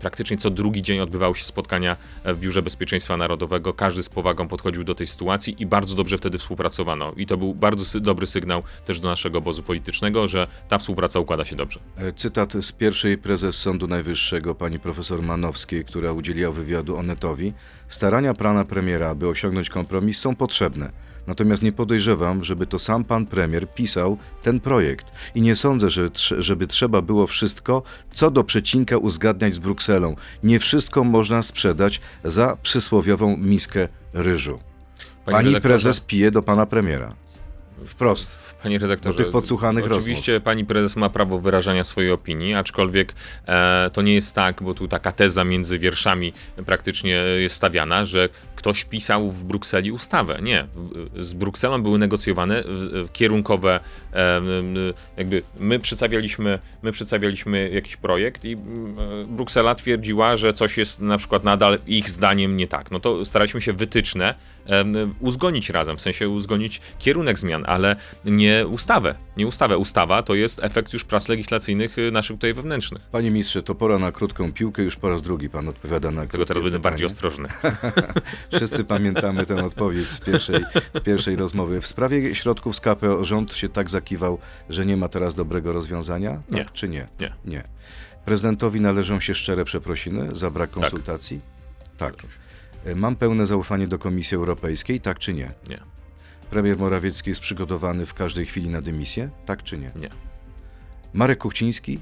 praktycznie 0.00 0.36
co 0.36 0.50
drugi 0.50 0.82
dzień 0.82 1.00
odbywały 1.00 1.34
się 1.34 1.44
spotkania 1.44 1.96
w 2.24 2.38
Biurze 2.38 2.62
Bezpieczeństwa 2.62 3.16
Narodowego. 3.16 3.74
Każdy 3.74 4.02
z 4.02 4.08
powagą 4.08 4.48
podchodził 4.48 4.84
do 4.84 4.94
tej 4.94 5.06
sytuacji 5.06 5.56
i 5.58 5.66
bardzo 5.66 5.94
dobrze 5.94 6.18
wtedy 6.18 6.38
współpracowano. 6.38 7.12
I 7.16 7.26
to 7.26 7.36
był 7.36 7.54
bardzo 7.54 8.00
dobry 8.00 8.26
sygnał 8.26 8.62
też 8.84 9.00
do 9.00 9.08
naszego 9.08 9.38
obozu 9.38 9.62
politycznego, 9.62 10.28
że 10.28 10.46
ta 10.68 10.78
współpraca 10.78 11.20
układa 11.20 11.44
się 11.44 11.56
dobrze. 11.56 11.80
E, 11.96 12.12
cytat 12.12 12.52
z 12.52 12.72
pierwszej 12.72 13.18
prezes 13.18 13.58
Sądu 13.58 13.86
Najwyższego, 13.86 14.54
pani 14.54 14.78
profesor 14.78 15.22
Manowskiej, 15.22 15.84
która 15.84 16.12
udzieliła 16.12 16.52
wywiadu 16.52 16.96
Onetowi. 16.96 17.52
Starania 17.88 18.34
pana 18.34 18.64
premiera, 18.64 19.08
aby 19.08 19.28
osiągnąć 19.28 19.70
kompromis 19.70 20.18
są 20.18 20.36
potrzebne. 20.36 21.05
Natomiast 21.26 21.62
nie 21.62 21.72
podejrzewam, 21.72 22.44
żeby 22.44 22.66
to 22.66 22.78
sam 22.78 23.04
pan 23.04 23.26
premier 23.26 23.74
pisał 23.74 24.18
ten 24.42 24.60
projekt. 24.60 25.06
I 25.34 25.40
nie 25.40 25.56
sądzę, 25.56 25.90
że, 25.90 26.08
żeby 26.38 26.66
trzeba 26.66 27.02
było 27.02 27.26
wszystko, 27.26 27.82
co 28.12 28.30
do 28.30 28.44
przecinka 28.44 28.96
uzgadniać 28.96 29.54
z 29.54 29.58
Brukselą. 29.58 30.16
Nie 30.42 30.58
wszystko 30.58 31.04
można 31.04 31.42
sprzedać 31.42 32.00
za 32.24 32.56
przysłowiową 32.62 33.36
miskę 33.36 33.88
ryżu. 34.12 34.58
Pani, 35.24 35.52
Pani 35.52 35.60
prezes 35.60 36.00
pije 36.00 36.30
do 36.30 36.42
pana 36.42 36.66
premiera. 36.66 37.14
Wprost. 37.84 38.46
Panie 38.62 38.78
redaktorze, 38.78 39.18
do 39.18 39.24
tych 39.24 39.32
podsłuchanych 39.32 39.84
oczywiście 39.84 40.32
rozmów. 40.32 40.44
pani 40.44 40.64
prezes 40.64 40.96
ma 40.96 41.10
prawo 41.10 41.38
wyrażania 41.38 41.84
swojej 41.84 42.10
opinii, 42.10 42.54
aczkolwiek 42.54 43.14
e, 43.46 43.90
to 43.92 44.02
nie 44.02 44.14
jest 44.14 44.34
tak, 44.34 44.62
bo 44.62 44.74
tu 44.74 44.88
taka 44.88 45.12
teza 45.12 45.44
między 45.44 45.78
wierszami 45.78 46.32
praktycznie 46.66 47.10
jest 47.14 47.56
stawiana, 47.56 48.04
że 48.04 48.28
ktoś 48.56 48.84
pisał 48.84 49.30
w 49.30 49.44
Brukseli 49.44 49.92
ustawę. 49.92 50.38
Nie. 50.42 50.66
Z 51.20 51.32
Brukselą 51.32 51.82
były 51.82 51.98
negocjowane 51.98 52.64
kierunkowe, 53.12 53.80
e, 54.12 54.40
jakby 55.16 55.42
my 55.58 55.78
przedstawialiśmy, 55.78 56.58
my 56.82 56.92
przedstawialiśmy 56.92 57.70
jakiś 57.70 57.96
projekt 57.96 58.44
i 58.44 58.56
Bruksela 59.26 59.74
twierdziła, 59.74 60.36
że 60.36 60.52
coś 60.52 60.78
jest 60.78 61.00
na 61.00 61.18
przykład 61.18 61.44
nadal 61.44 61.78
ich 61.86 62.10
zdaniem 62.10 62.56
nie 62.56 62.66
tak. 62.66 62.90
No 62.90 63.00
to 63.00 63.24
staraliśmy 63.24 63.60
się 63.60 63.72
wytyczne 63.72 64.34
uzgodnić 65.20 65.70
razem, 65.70 65.96
w 65.96 66.00
sensie 66.00 66.28
uzgodnić 66.28 66.80
kierunek 66.98 67.38
zmian, 67.38 67.64
ale 67.66 67.96
nie 68.24 68.66
ustawę. 68.66 69.14
Nie 69.36 69.46
ustawę. 69.46 69.78
Ustawa 69.78 70.22
to 70.22 70.34
jest 70.34 70.64
efekt 70.64 70.92
już 70.92 71.04
prac 71.04 71.28
legislacyjnych 71.28 71.98
y, 71.98 72.10
naszych 72.10 72.36
tutaj 72.36 72.54
wewnętrznych. 72.54 73.02
Panie 73.12 73.30
ministrze, 73.30 73.62
to 73.62 73.74
pora 73.74 73.98
na 73.98 74.12
krótką 74.12 74.52
piłkę, 74.52 74.82
już 74.82 74.96
po 74.96 75.08
raz 75.08 75.22
drugi 75.22 75.50
pan 75.50 75.68
odpowiada 75.68 76.10
na 76.10 76.26
Tego 76.26 76.44
teraz 76.44 76.62
będę 76.62 76.78
bardziej 76.78 77.06
ostrożny. 77.06 77.48
Wszyscy 78.56 78.84
pamiętamy 78.84 79.46
tę 79.46 79.64
odpowiedź 79.64 80.10
z 80.10 80.20
pierwszej, 80.20 80.64
z 80.92 81.00
pierwszej 81.00 81.36
rozmowy. 81.36 81.80
W 81.80 81.86
sprawie 81.86 82.34
środków 82.34 82.76
z 82.76 82.80
KPO 82.80 83.24
rząd 83.24 83.52
się 83.52 83.68
tak 83.68 83.90
zakiwał, 83.90 84.38
że 84.68 84.86
nie 84.86 84.96
ma 84.96 85.08
teraz 85.08 85.34
dobrego 85.34 85.72
rozwiązania? 85.72 86.30
Tak 86.30 86.52
nie. 86.52 86.66
czy 86.72 86.88
nie? 86.88 87.06
Nie. 87.20 87.32
Nie. 87.44 87.64
Prezydentowi 88.24 88.80
należą 88.80 89.20
się 89.20 89.34
szczere 89.34 89.64
przeprosiny 89.64 90.28
za 90.32 90.50
brak 90.50 90.70
tak. 90.70 90.80
konsultacji? 90.80 91.40
Tak. 91.98 92.16
tak. 92.16 92.30
Mam 92.94 93.16
pełne 93.16 93.46
zaufanie 93.46 93.88
do 93.88 93.98
Komisji 93.98 94.36
Europejskiej, 94.36 95.00
tak 95.00 95.18
czy 95.18 95.34
nie? 95.34 95.52
Nie. 95.68 95.80
Premier 96.50 96.78
Morawiecki 96.78 97.30
jest 97.30 97.40
przygotowany 97.40 98.06
w 98.06 98.14
każdej 98.14 98.46
chwili 98.46 98.68
na 98.68 98.82
dymisję, 98.82 99.30
tak 99.46 99.62
czy 99.62 99.78
nie? 99.78 99.90
Nie. 99.96 100.08
Marek 101.14 101.38
Kuchciński 101.38 101.98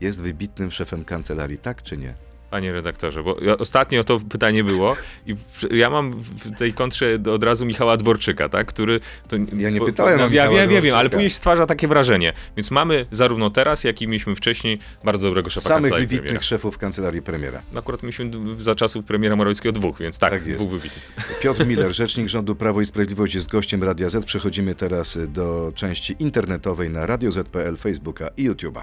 jest 0.00 0.22
wybitnym 0.22 0.70
szefem 0.70 1.04
kancelarii, 1.04 1.58
tak 1.58 1.82
czy 1.82 1.98
nie? 1.98 2.14
Panie 2.52 2.72
redaktorze, 2.72 3.22
bo 3.22 3.36
ostatnio 3.58 4.04
to 4.04 4.20
pytanie 4.20 4.64
było 4.64 4.96
i 5.26 5.34
ja 5.70 5.90
mam 5.90 6.12
w 6.12 6.58
tej 6.58 6.72
kontrze 6.72 7.18
od 7.34 7.44
razu 7.44 7.66
Michała 7.66 7.96
Dworczyka, 7.96 8.48
tak, 8.48 8.66
który... 8.66 9.00
To, 9.28 9.36
ja 9.56 9.70
nie 9.70 9.80
pytałem 9.80 10.18
bo, 10.18 10.24
no, 10.24 10.30
Ja, 10.34 10.50
ja, 10.50 10.64
ja 10.64 10.80
wiem, 10.80 10.96
ale 10.96 11.10
później 11.10 11.30
stwarza 11.30 11.66
takie 11.66 11.88
wrażenie. 11.88 12.32
Więc 12.56 12.70
mamy 12.70 13.06
zarówno 13.10 13.50
teraz, 13.50 13.84
jak 13.84 14.02
i 14.02 14.08
mieliśmy 14.08 14.36
wcześniej 14.36 14.78
bardzo 15.04 15.28
dobrego 15.28 15.50
szefa 15.50 15.68
Samych 15.68 15.94
wybitnych 15.94 16.20
premiera. 16.20 16.42
szefów 16.42 16.78
kancelarii 16.78 17.22
premiera. 17.22 17.62
No, 17.72 17.78
akurat 17.80 18.02
mieliśmy 18.02 18.30
za 18.58 18.74
czasów 18.74 19.04
premiera 19.04 19.36
Morawieckiego 19.36 19.72
dwóch, 19.72 19.98
więc 19.98 20.18
tak, 20.18 20.30
tak 20.30 20.46
jest. 20.46 20.66
dwóch 20.66 20.80
wybitnych. 20.80 21.38
Piotr 21.40 21.66
Miller, 21.66 21.94
rzecznik 21.94 22.28
rządu 22.28 22.54
Prawo 22.54 22.80
i 22.80 22.84
Sprawiedliwość 22.86 23.34
jest 23.34 23.50
gościem 23.50 23.82
Radia 23.82 24.08
Z. 24.08 24.24
Przechodzimy 24.26 24.74
teraz 24.74 25.18
do 25.28 25.72
części 25.74 26.16
internetowej 26.18 26.90
na 26.90 27.06
Radio 27.06 27.32
Z.pl, 27.32 27.76
Facebooka 27.76 28.28
i 28.36 28.50
YouTube'a. 28.50 28.82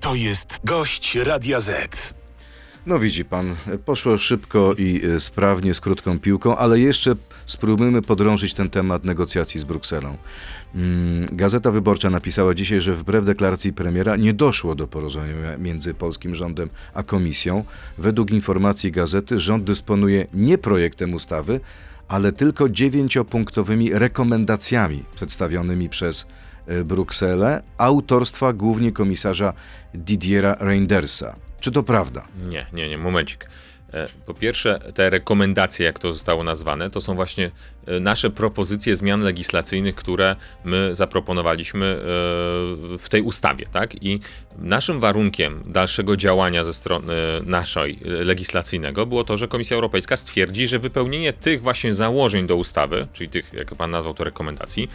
To 0.00 0.14
jest 0.14 0.60
gość 0.64 1.14
Radia 1.16 1.60
Z. 1.60 2.14
No 2.86 2.98
widzi 2.98 3.24
pan, 3.24 3.56
poszło 3.84 4.16
szybko 4.16 4.74
i 4.78 5.02
e, 5.04 5.20
sprawnie 5.20 5.74
z 5.74 5.80
krótką 5.80 6.18
piłką, 6.18 6.56
ale 6.56 6.80
jeszcze 6.80 7.16
spróbujmy 7.46 8.02
podrążyć 8.02 8.54
ten 8.54 8.70
temat 8.70 9.04
negocjacji 9.04 9.60
z 9.60 9.64
Brukselą. 9.64 10.16
Mm, 10.74 11.26
Gazeta 11.32 11.70
Wyborcza 11.70 12.10
napisała 12.10 12.54
dzisiaj, 12.54 12.80
że 12.80 12.94
wbrew 12.94 13.24
deklaracji 13.24 13.72
premiera 13.72 14.16
nie 14.16 14.34
doszło 14.34 14.74
do 14.74 14.88
porozumienia 14.88 15.58
między 15.58 15.94
polskim 15.94 16.34
rządem 16.34 16.68
a 16.94 17.02
komisją. 17.02 17.64
Według 17.98 18.30
informacji 18.30 18.92
gazety 18.92 19.38
rząd 19.38 19.64
dysponuje 19.64 20.26
nie 20.34 20.58
projektem 20.58 21.14
ustawy, 21.14 21.60
ale 22.08 22.32
tylko 22.32 22.68
dziewięciopunktowymi 22.68 23.92
rekomendacjami 23.92 25.04
przedstawionymi 25.14 25.88
przez 25.88 26.26
e, 26.66 26.84
Brukselę 26.84 27.62
autorstwa 27.78 28.52
głównie 28.52 28.92
komisarza 28.92 29.52
Didiera 29.94 30.56
Reindersa. 30.60 31.36
Czy 31.64 31.72
to 31.72 31.82
prawda? 31.82 32.22
Nie, 32.48 32.66
nie, 32.72 32.88
nie, 32.88 32.98
momencik. 32.98 33.48
E, 33.92 34.08
po 34.26 34.34
pierwsze, 34.34 34.80
te 34.94 35.10
rekomendacje, 35.10 35.86
jak 35.86 35.98
to 35.98 36.12
zostało 36.12 36.44
nazwane, 36.44 36.90
to 36.90 37.00
są 37.00 37.14
właśnie 37.14 37.50
e, 37.86 38.00
nasze 38.00 38.30
propozycje 38.30 38.96
zmian 38.96 39.20
legislacyjnych, 39.20 39.94
które 39.94 40.36
my 40.64 40.94
zaproponowaliśmy 40.94 41.86
e, 41.86 41.98
w 42.98 43.06
tej 43.10 43.22
ustawie, 43.22 43.66
tak? 43.72 44.02
I 44.02 44.20
naszym 44.58 45.00
warunkiem 45.00 45.62
dalszego 45.66 46.16
działania 46.16 46.64
ze 46.64 46.74
strony 46.74 47.14
naszej 47.44 47.98
legislacyjnego 48.04 49.06
było 49.06 49.24
to, 49.24 49.36
że 49.36 49.48
Komisja 49.48 49.74
Europejska 49.74 50.16
stwierdzi, 50.16 50.68
że 50.68 50.78
wypełnienie 50.78 51.32
tych 51.32 51.62
właśnie 51.62 51.94
założeń 51.94 52.46
do 52.46 52.56
ustawy, 52.56 53.06
czyli 53.12 53.30
tych, 53.30 53.52
jak 53.52 53.74
pan 53.74 53.90
nazwał 53.90 54.14
to 54.14 54.24
rekomendacji, 54.24 54.88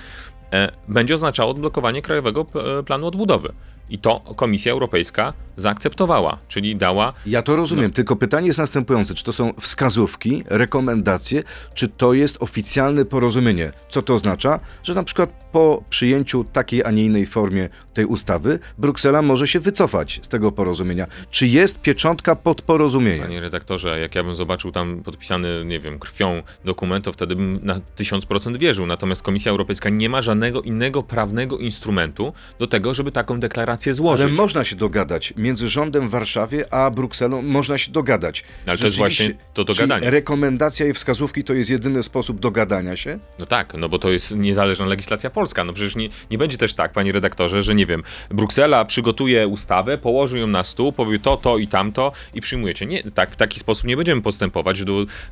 będzie 0.88 1.16
oznaczało 1.16 1.52
odblokowanie 1.52 2.02
Krajowego 2.02 2.46
Planu 2.86 3.08
Odbudowy. 3.08 3.54
I 3.90 3.98
to 3.98 4.20
Komisja 4.36 4.72
Europejska 4.72 5.34
zaakceptowała, 5.58 6.38
czyli 6.48 6.76
dała. 6.76 7.14
Ja 7.26 7.42
to 7.42 7.56
rozumiem, 7.56 7.86
no. 7.86 7.92
tylko 7.92 8.16
pytanie 8.16 8.48
jest 8.48 8.60
następujące: 8.60 9.14
czy 9.14 9.24
to 9.24 9.34
są 9.34 9.54
wskazówki, 9.60 10.44
rekomendacje, 10.48 11.44
czy 11.74 11.88
to 11.88 12.14
jest 12.14 12.38
oficjalne 12.40 13.06
porozumienie? 13.06 13.72
Co 13.90 14.02
to 14.02 14.14
oznacza? 14.14 14.60
Że 14.84 14.94
na 14.94 15.04
przykład 15.04 15.30
po 15.52 15.84
przyjęciu 15.90 16.44
takiej, 16.44 16.84
a 16.84 16.92
nie 16.92 17.06
innej 17.06 17.26
formie 17.26 17.70
tej 17.94 18.06
ustawy, 18.06 18.60
Bruksela 18.78 19.22
może 19.22 19.48
się 19.48 19.60
wycofać 19.60 20.20
z 20.22 20.28
tego 20.28 20.52
porozumienia. 20.52 21.08
Czy 21.30 21.48
jest 21.48 21.82
pieczątka 21.82 22.36
pod 22.36 22.62
porozumieniem? 22.62 23.22
Panie 23.22 23.42
redaktorze, 23.42 24.00
jak 24.00 24.16
ja 24.16 24.24
bym 24.24 24.36
zobaczył 24.36 24.72
tam 24.72 25.04
podpisany, 25.04 25.66
nie 25.66 25.80
wiem, 25.80 26.00
krwią 26.00 26.44
dokument, 26.66 27.06
to 27.06 27.14
wtedy 27.14 27.36
bym 27.36 27.60
na 27.64 27.80
tysiąc 27.96 28.26
procent 28.26 28.58
wierzył. 28.58 28.86
Natomiast 28.86 29.24
Komisja 29.24 29.52
Europejska 29.52 29.90
nie 29.90 30.10
ma 30.10 30.22
żadnego 30.22 30.62
innego 30.62 31.04
prawnego 31.04 31.58
instrumentu 31.58 32.34
do 32.60 32.68
tego, 32.68 32.94
żeby 32.94 33.12
taką 33.12 33.40
deklarację 33.40 33.79
złożyć. 33.88 34.26
Ale 34.26 34.34
można 34.34 34.64
się 34.64 34.76
dogadać 34.76 35.34
między 35.38 35.70
rządem 35.70 36.08
w 36.08 36.12
Warszawie 36.12 36.74
a 36.74 36.92
Brukselą 36.92 37.42
można 37.42 37.78
się 37.78 37.92
dogadać. 37.92 38.44
Ale 38.68 38.78
to 38.78 38.86
jest 38.86 38.98
właśnie 38.98 39.34
to 39.54 39.64
dogadanie. 39.64 40.10
rekomendacja 40.10 40.88
i 40.88 40.94
wskazówki 40.94 41.44
to 41.44 41.54
jest 41.54 41.70
jedyny 41.70 42.04
sposób 42.04 42.40
dogadania 42.40 42.96
się? 42.96 43.20
No 43.40 43.46
tak, 43.46 43.74
no 43.74 43.90
bo 43.90 44.00
to 44.00 44.10
jest 44.12 44.36
niezależna 44.36 44.86
legislacja 44.86 45.30
polska. 45.30 45.64
No 45.64 45.74
przecież 45.74 45.96
nie, 45.96 46.10
nie 46.32 46.38
będzie 46.38 46.58
też 46.58 46.74
tak, 46.74 46.92
panie 46.92 47.12
redaktorze, 47.12 47.64
że 47.64 47.76
nie 47.76 47.86
wiem, 47.86 48.04
Bruksela 48.30 48.86
przygotuje 48.86 49.48
ustawę, 49.48 49.98
położy 49.98 50.40
ją 50.40 50.48
na 50.48 50.64
stół, 50.64 50.92
powie 50.92 51.20
to, 51.20 51.38
to 51.38 51.58
i 51.58 51.68
tamto 51.68 52.12
i 52.34 52.42
przyjmujecie. 52.42 52.86
Nie, 52.86 53.04
tak, 53.04 53.32
w 53.32 53.36
taki 53.36 53.60
sposób 53.60 53.86
nie 53.86 53.98
będziemy 53.98 54.22
postępować, 54.22 54.84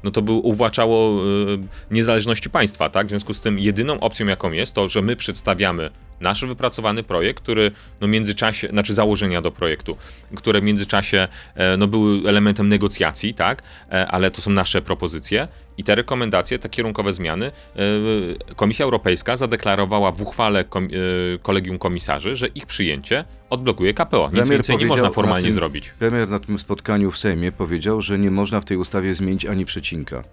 no 0.03 0.11
to 0.11 0.21
by 0.21 0.31
uwłaczało 0.31 1.23
y, 1.23 1.59
niezależności 1.91 2.49
państwa, 2.49 2.89
tak? 2.89 3.07
W 3.07 3.09
związku 3.09 3.33
z 3.33 3.41
tym 3.41 3.59
jedyną 3.59 3.99
opcją, 3.99 4.27
jaką 4.27 4.51
jest, 4.51 4.73
to, 4.73 4.89
że 4.89 5.01
my 5.01 5.15
przedstawiamy 5.15 5.89
nasz 6.21 6.45
wypracowany 6.45 7.03
projekt, 7.03 7.43
który 7.43 7.71
no 8.01 8.07
międzyczasie, 8.07 8.67
znaczy 8.67 8.93
założenia 8.93 9.41
do 9.41 9.51
projektu, 9.51 9.97
które 10.35 10.61
w 10.61 10.63
międzyczasie 10.63 11.27
e, 11.55 11.77
no, 11.77 11.87
były 11.87 12.29
elementem 12.29 12.69
negocjacji, 12.69 13.33
tak, 13.33 13.63
e, 13.91 14.07
ale 14.07 14.31
to 14.31 14.41
są 14.41 14.51
nasze 14.51 14.81
propozycje 14.81 15.47
i 15.77 15.83
te 15.83 15.95
rekomendacje, 15.95 16.59
te 16.59 16.69
kierunkowe 16.69 17.13
zmiany 17.13 17.45
e, 17.45 18.55
Komisja 18.55 18.85
Europejska 18.85 19.37
zadeklarowała 19.37 20.11
w 20.11 20.21
uchwale 20.21 20.65
kolegium 21.41 21.79
komisarzy, 21.79 22.35
że 22.35 22.47
ich 22.47 22.65
przyjęcie 22.65 23.25
odblokuje 23.49 23.93
KPO. 23.93 24.25
Nic 24.25 24.31
premier 24.31 24.49
więcej 24.49 24.77
nie 24.77 24.85
można 24.85 25.09
formalnie 25.11 25.47
tym, 25.47 25.53
zrobić. 25.53 25.89
Premier 25.89 26.29
na 26.29 26.39
tym 26.39 26.59
spotkaniu 26.59 27.11
w 27.11 27.17
Sejmie 27.17 27.51
powiedział, 27.51 28.01
że 28.01 28.19
nie 28.19 28.31
można 28.31 28.61
w 28.61 28.65
tej 28.65 28.77
ustawie 28.77 29.13
zmienić 29.13 29.45
ani 29.45 29.65
przecinka. 29.65 30.23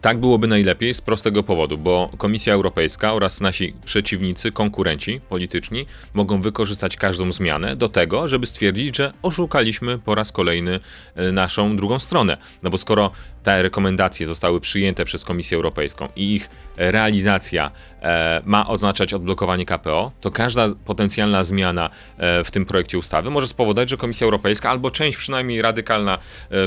Tak 0.00 0.18
byłoby 0.18 0.46
najlepiej 0.46 0.94
z 0.94 1.00
prostego 1.00 1.42
powodu, 1.42 1.78
bo 1.78 2.10
Komisja 2.18 2.54
Europejska 2.54 3.14
oraz 3.14 3.40
nasi 3.40 3.74
przeciwnicy, 3.84 4.52
konkurenci 4.52 5.20
polityczni 5.28 5.86
mogą 6.14 6.42
wykorzystać 6.42 6.96
każdą 6.96 7.32
zmianę 7.32 7.76
do 7.76 7.88
tego, 7.88 8.28
żeby 8.28 8.46
stwierdzić, 8.46 8.96
że 8.96 9.12
oszukaliśmy 9.22 9.98
po 9.98 10.14
raz 10.14 10.32
kolejny 10.32 10.80
e, 11.14 11.32
naszą 11.32 11.76
drugą 11.76 11.98
stronę. 11.98 12.36
No 12.62 12.70
bo 12.70 12.78
skoro 12.78 13.10
te 13.42 13.62
rekomendacje 13.62 14.26
zostały 14.26 14.60
przyjęte 14.60 15.04
przez 15.04 15.24
Komisję 15.24 15.56
Europejską 15.56 16.08
i 16.16 16.34
ich 16.34 16.50
realizacja 16.76 17.70
e, 18.02 18.42
ma 18.44 18.68
oznaczać 18.68 19.14
odblokowanie 19.14 19.66
KPO, 19.66 20.12
to 20.20 20.30
każda 20.30 20.66
potencjalna 20.84 21.44
zmiana 21.44 21.90
e, 22.18 22.44
w 22.44 22.50
tym 22.50 22.66
projekcie 22.66 22.98
ustawy 22.98 23.30
może 23.30 23.48
spowodować, 23.48 23.90
że 23.90 23.96
Komisja 23.96 24.24
Europejska 24.24 24.70
albo 24.70 24.90
część 24.90 25.18
przynajmniej 25.18 25.62
radykalna 25.62 26.18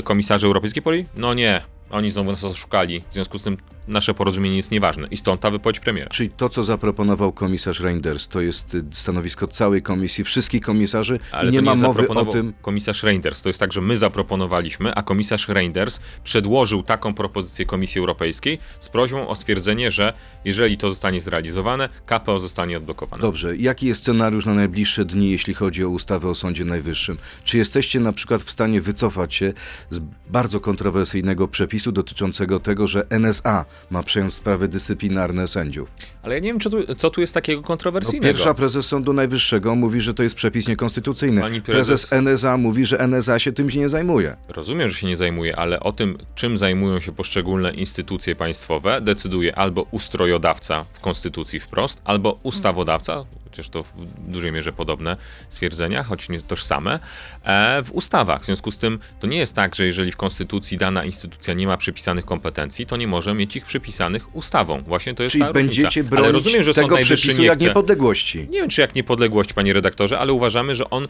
komisarzy 0.04 0.46
europejskiej 0.46 0.82
powie, 0.82 1.04
no 1.16 1.34
nie, 1.34 1.62
oni 1.90 2.10
znowu 2.10 2.30
nas 2.30 2.44
oszukali, 2.44 3.00
w 3.00 3.12
związku 3.12 3.38
z 3.38 3.42
tym 3.42 3.56
nasze 3.88 4.14
porozumienie 4.14 4.56
jest 4.56 4.70
nieważne. 4.70 5.08
I 5.10 5.16
stąd 5.16 5.40
ta 5.40 5.50
wypowiedź 5.50 5.80
premiera. 5.80 6.08
Czyli 6.08 6.30
to, 6.30 6.48
co 6.48 6.64
zaproponował 6.64 7.32
komisarz 7.32 7.80
Reinders, 7.80 8.28
to 8.28 8.40
jest 8.40 8.74
y, 8.74 8.84
stanowisko 8.90 9.46
całej 9.46 9.82
komisji, 9.82 10.24
wszystkich 10.24 10.62
komisarzy 10.62 11.18
Ale 11.32 11.50
i 11.50 11.52
nie 11.52 11.62
ma 11.62 11.74
nie 11.74 11.82
mowy 11.82 12.08
o 12.08 12.24
tym... 12.24 12.54
komisarz 12.62 13.02
Reinders. 13.02 13.42
To 13.42 13.48
jest 13.48 13.58
tak, 13.58 13.72
że 13.72 13.80
my 13.80 13.96
zaproponowaliśmy, 13.96 14.94
a 14.94 15.02
komisarz 15.02 15.48
Reinders 15.48 16.00
przedłożył 16.24 16.82
taką 16.82 17.14
propozycję 17.14 17.66
Komisji 17.66 17.98
Europejskiej 17.98 18.58
z 18.80 18.88
prośbą 18.88 19.28
o 19.28 19.34
stwierdzenie, 19.34 19.90
że 19.90 20.12
jeżeli 20.44 20.76
to 20.76 20.90
zostanie 20.90 21.20
zrealizowane, 21.20 21.88
KPO 22.06 22.38
zostanie 22.38 22.76
odblokowane. 22.76 23.20
Dobrze. 23.20 23.56
Jaki 23.56 23.86
jest 23.86 24.00
scenariusz 24.00 24.46
na 24.46 24.54
najbliższe 24.54 25.04
dni, 25.04 25.30
jeśli 25.30 25.54
chodzi 25.54 25.84
o 25.84 25.88
ustawę 25.88 26.28
o 26.28 26.34
Sądzie 26.34 26.64
Najwyższym? 26.64 27.18
Czy 27.44 27.58
jesteście 27.58 28.00
na 28.00 28.12
przykład 28.12 28.42
w 28.42 28.50
stanie 28.50 28.80
wycofać 28.80 29.34
się 29.34 29.52
z 29.90 29.98
bardzo 30.30 30.60
kontrowersyjnego 30.60 31.48
przepisu 31.48 31.92
dotyczącego 31.92 32.60
tego, 32.60 32.86
że 32.86 33.06
NSA 33.10 33.64
ma 33.90 34.02
przejąć 34.02 34.34
sprawy 34.34 34.68
dyscyplinarne 34.68 35.46
sędziów. 35.46 35.90
Ale 36.22 36.34
ja 36.34 36.40
nie 36.40 36.48
wiem, 36.48 36.60
tu, 36.60 36.94
co 36.94 37.10
tu 37.10 37.20
jest 37.20 37.34
takiego 37.34 37.62
kontrowersyjnego. 37.62 38.26
No, 38.26 38.32
pierwsza 38.34 38.54
prezes 38.54 38.86
Sądu 38.86 39.12
Najwyższego 39.12 39.74
mówi, 39.74 40.00
że 40.00 40.14
to 40.14 40.22
jest 40.22 40.34
przepis 40.34 40.68
niekonstytucyjny. 40.68 41.40
Pani 41.40 41.62
prezes... 41.62 42.06
prezes 42.06 42.12
NSA 42.12 42.56
mówi, 42.56 42.84
że 42.84 42.98
NSA 42.98 43.38
się 43.38 43.52
tym 43.52 43.70
się 43.70 43.78
nie 43.78 43.88
zajmuje. 43.88 44.36
Rozumiem, 44.48 44.88
że 44.88 44.94
się 44.94 45.06
nie 45.06 45.16
zajmuje, 45.16 45.56
ale 45.56 45.80
o 45.80 45.92
tym, 45.92 46.18
czym 46.34 46.58
zajmują 46.58 47.00
się 47.00 47.12
poszczególne 47.12 47.74
instytucje 47.74 48.36
państwowe, 48.36 49.00
decyduje 49.00 49.58
albo 49.58 49.82
ustrojodawca 49.82 50.84
w 50.92 51.00
konstytucji 51.00 51.60
wprost, 51.60 52.02
albo 52.04 52.38
ustawodawca, 52.42 53.24
chociaż 53.50 53.68
to 53.68 53.82
w 53.82 53.92
dużej 54.18 54.52
mierze 54.52 54.72
podobne 54.72 55.16
stwierdzenia, 55.48 56.02
choć 56.02 56.28
nie 56.28 56.40
tożsame, 56.42 56.98
e, 57.44 57.82
w 57.82 57.92
ustawach. 57.92 58.42
W 58.42 58.46
związku 58.46 58.70
z 58.70 58.78
tym 58.78 58.98
to 59.20 59.26
nie 59.26 59.38
jest 59.38 59.54
tak, 59.54 59.74
że 59.74 59.86
jeżeli 59.86 60.12
w 60.12 60.16
konstytucji 60.16 60.78
dana 60.78 61.04
instytucja 61.04 61.54
nie 61.54 61.66
ma 61.66 61.76
przypisanych 61.76 62.24
kompetencji, 62.24 62.86
to 62.86 62.96
nie 62.96 63.06
może 63.06 63.34
mieć 63.34 63.56
ich 63.56 63.64
przypisanych 63.64 64.36
ustawą. 64.36 64.82
Właśnie 64.82 65.14
to 65.14 65.22
jest 65.22 65.32
Czyli 65.32 65.44
ta 65.44 65.52
będziecie 65.52 66.04
bronić 66.04 66.24
ale 66.24 66.32
rozumiem, 66.32 66.62
że 66.62 66.74
tego 66.74 66.96
przepisu 66.96 67.42
jak 67.42 67.60
niepodległości. 67.60 68.38
Nie 68.50 68.60
wiem, 68.60 68.68
czy 68.68 68.80
jak 68.80 68.94
niepodległości, 68.94 69.54
panie 69.54 69.72
redaktorze, 69.72 70.18
ale 70.18 70.32
uważamy, 70.32 70.76
że 70.76 70.90
on 70.90 71.08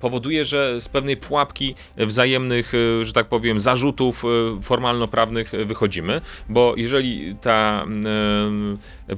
powoduje, 0.00 0.44
że 0.44 0.80
z 0.80 0.88
pewnej 0.88 1.16
pułapki 1.16 1.74
wzajemnych, 1.96 2.72
e, 2.74 3.04
że 3.04 3.12
tak 3.12 3.28
powiem, 3.28 3.60
zarzutów 3.60 4.24
e, 4.24 4.62
formalno-prawnych 4.62 5.52
wychodzimy, 5.64 6.20
bo 6.48 6.74
jeżeli 6.76 7.36
ta, 7.36 7.86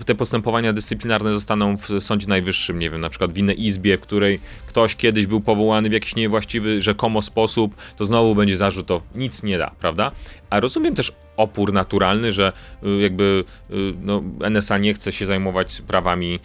te 0.06 0.14
postępowania 0.14 0.72
dyscyplinarne 0.72 1.32
zostaną 1.32 1.76
w 1.76 1.88
Sądzie 2.00 2.26
Najwyższym, 2.26 2.78
nie 2.78 2.90
wiem, 2.90 3.00
na 3.00 3.10
przykład 3.10 3.32
w 3.32 3.38
innej 3.38 3.66
izbie, 3.66 3.98
w 3.98 4.00
której 4.00 4.40
ktoś 4.66 4.96
kiedyś 4.96 5.26
był 5.26 5.40
powołany 5.40 5.88
w 5.88 5.92
jakiś 5.92 6.16
niewłaściwy 6.16 6.80
rzekomo 6.80 7.22
sposób, 7.22 7.74
to 7.96 8.04
znowu 8.04 8.34
będzie 8.34 8.56
zarzut, 8.56 8.86
to 8.86 9.02
nic 9.14 9.42
nie 9.42 9.58
da, 9.58 9.70
prawda? 9.80 10.10
A 10.50 10.60
rozumiem 10.60 10.94
też 10.94 11.12
opór 11.42 11.72
naturalny, 11.72 12.32
że 12.32 12.52
y, 12.86 13.00
jakby 13.00 13.44
y, 13.70 13.74
no, 14.02 14.22
NSA 14.50 14.78
nie 14.78 14.94
chce 14.94 15.12
się 15.12 15.26
zajmować 15.26 15.72
sprawami 15.72 16.38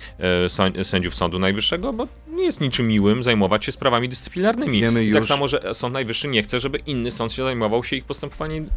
są- 0.48 0.84
sędziów 0.84 1.16
Sądu 1.16 1.40
Najwyższego, 1.40 1.94
bo 1.94 2.08
nie 2.28 2.44
jest 2.44 2.62
niczym 2.62 2.88
miłym 2.88 3.24
zajmować 3.24 3.66
się 3.66 3.72
sprawami 3.72 4.10
dyscyplinarnymi. 4.10 4.82
Tak 4.82 4.94
już- 5.20 5.28
samo, 5.28 5.48
że 5.48 5.74
Sąd 5.74 5.94
Najwyższy 5.94 6.28
nie 6.28 6.44
chce, 6.44 6.60
żeby 6.60 6.78
inny 6.78 7.12
sąd 7.12 7.34
się 7.34 7.44
zajmował 7.44 7.84
się 7.84 7.96
ich 7.96 8.04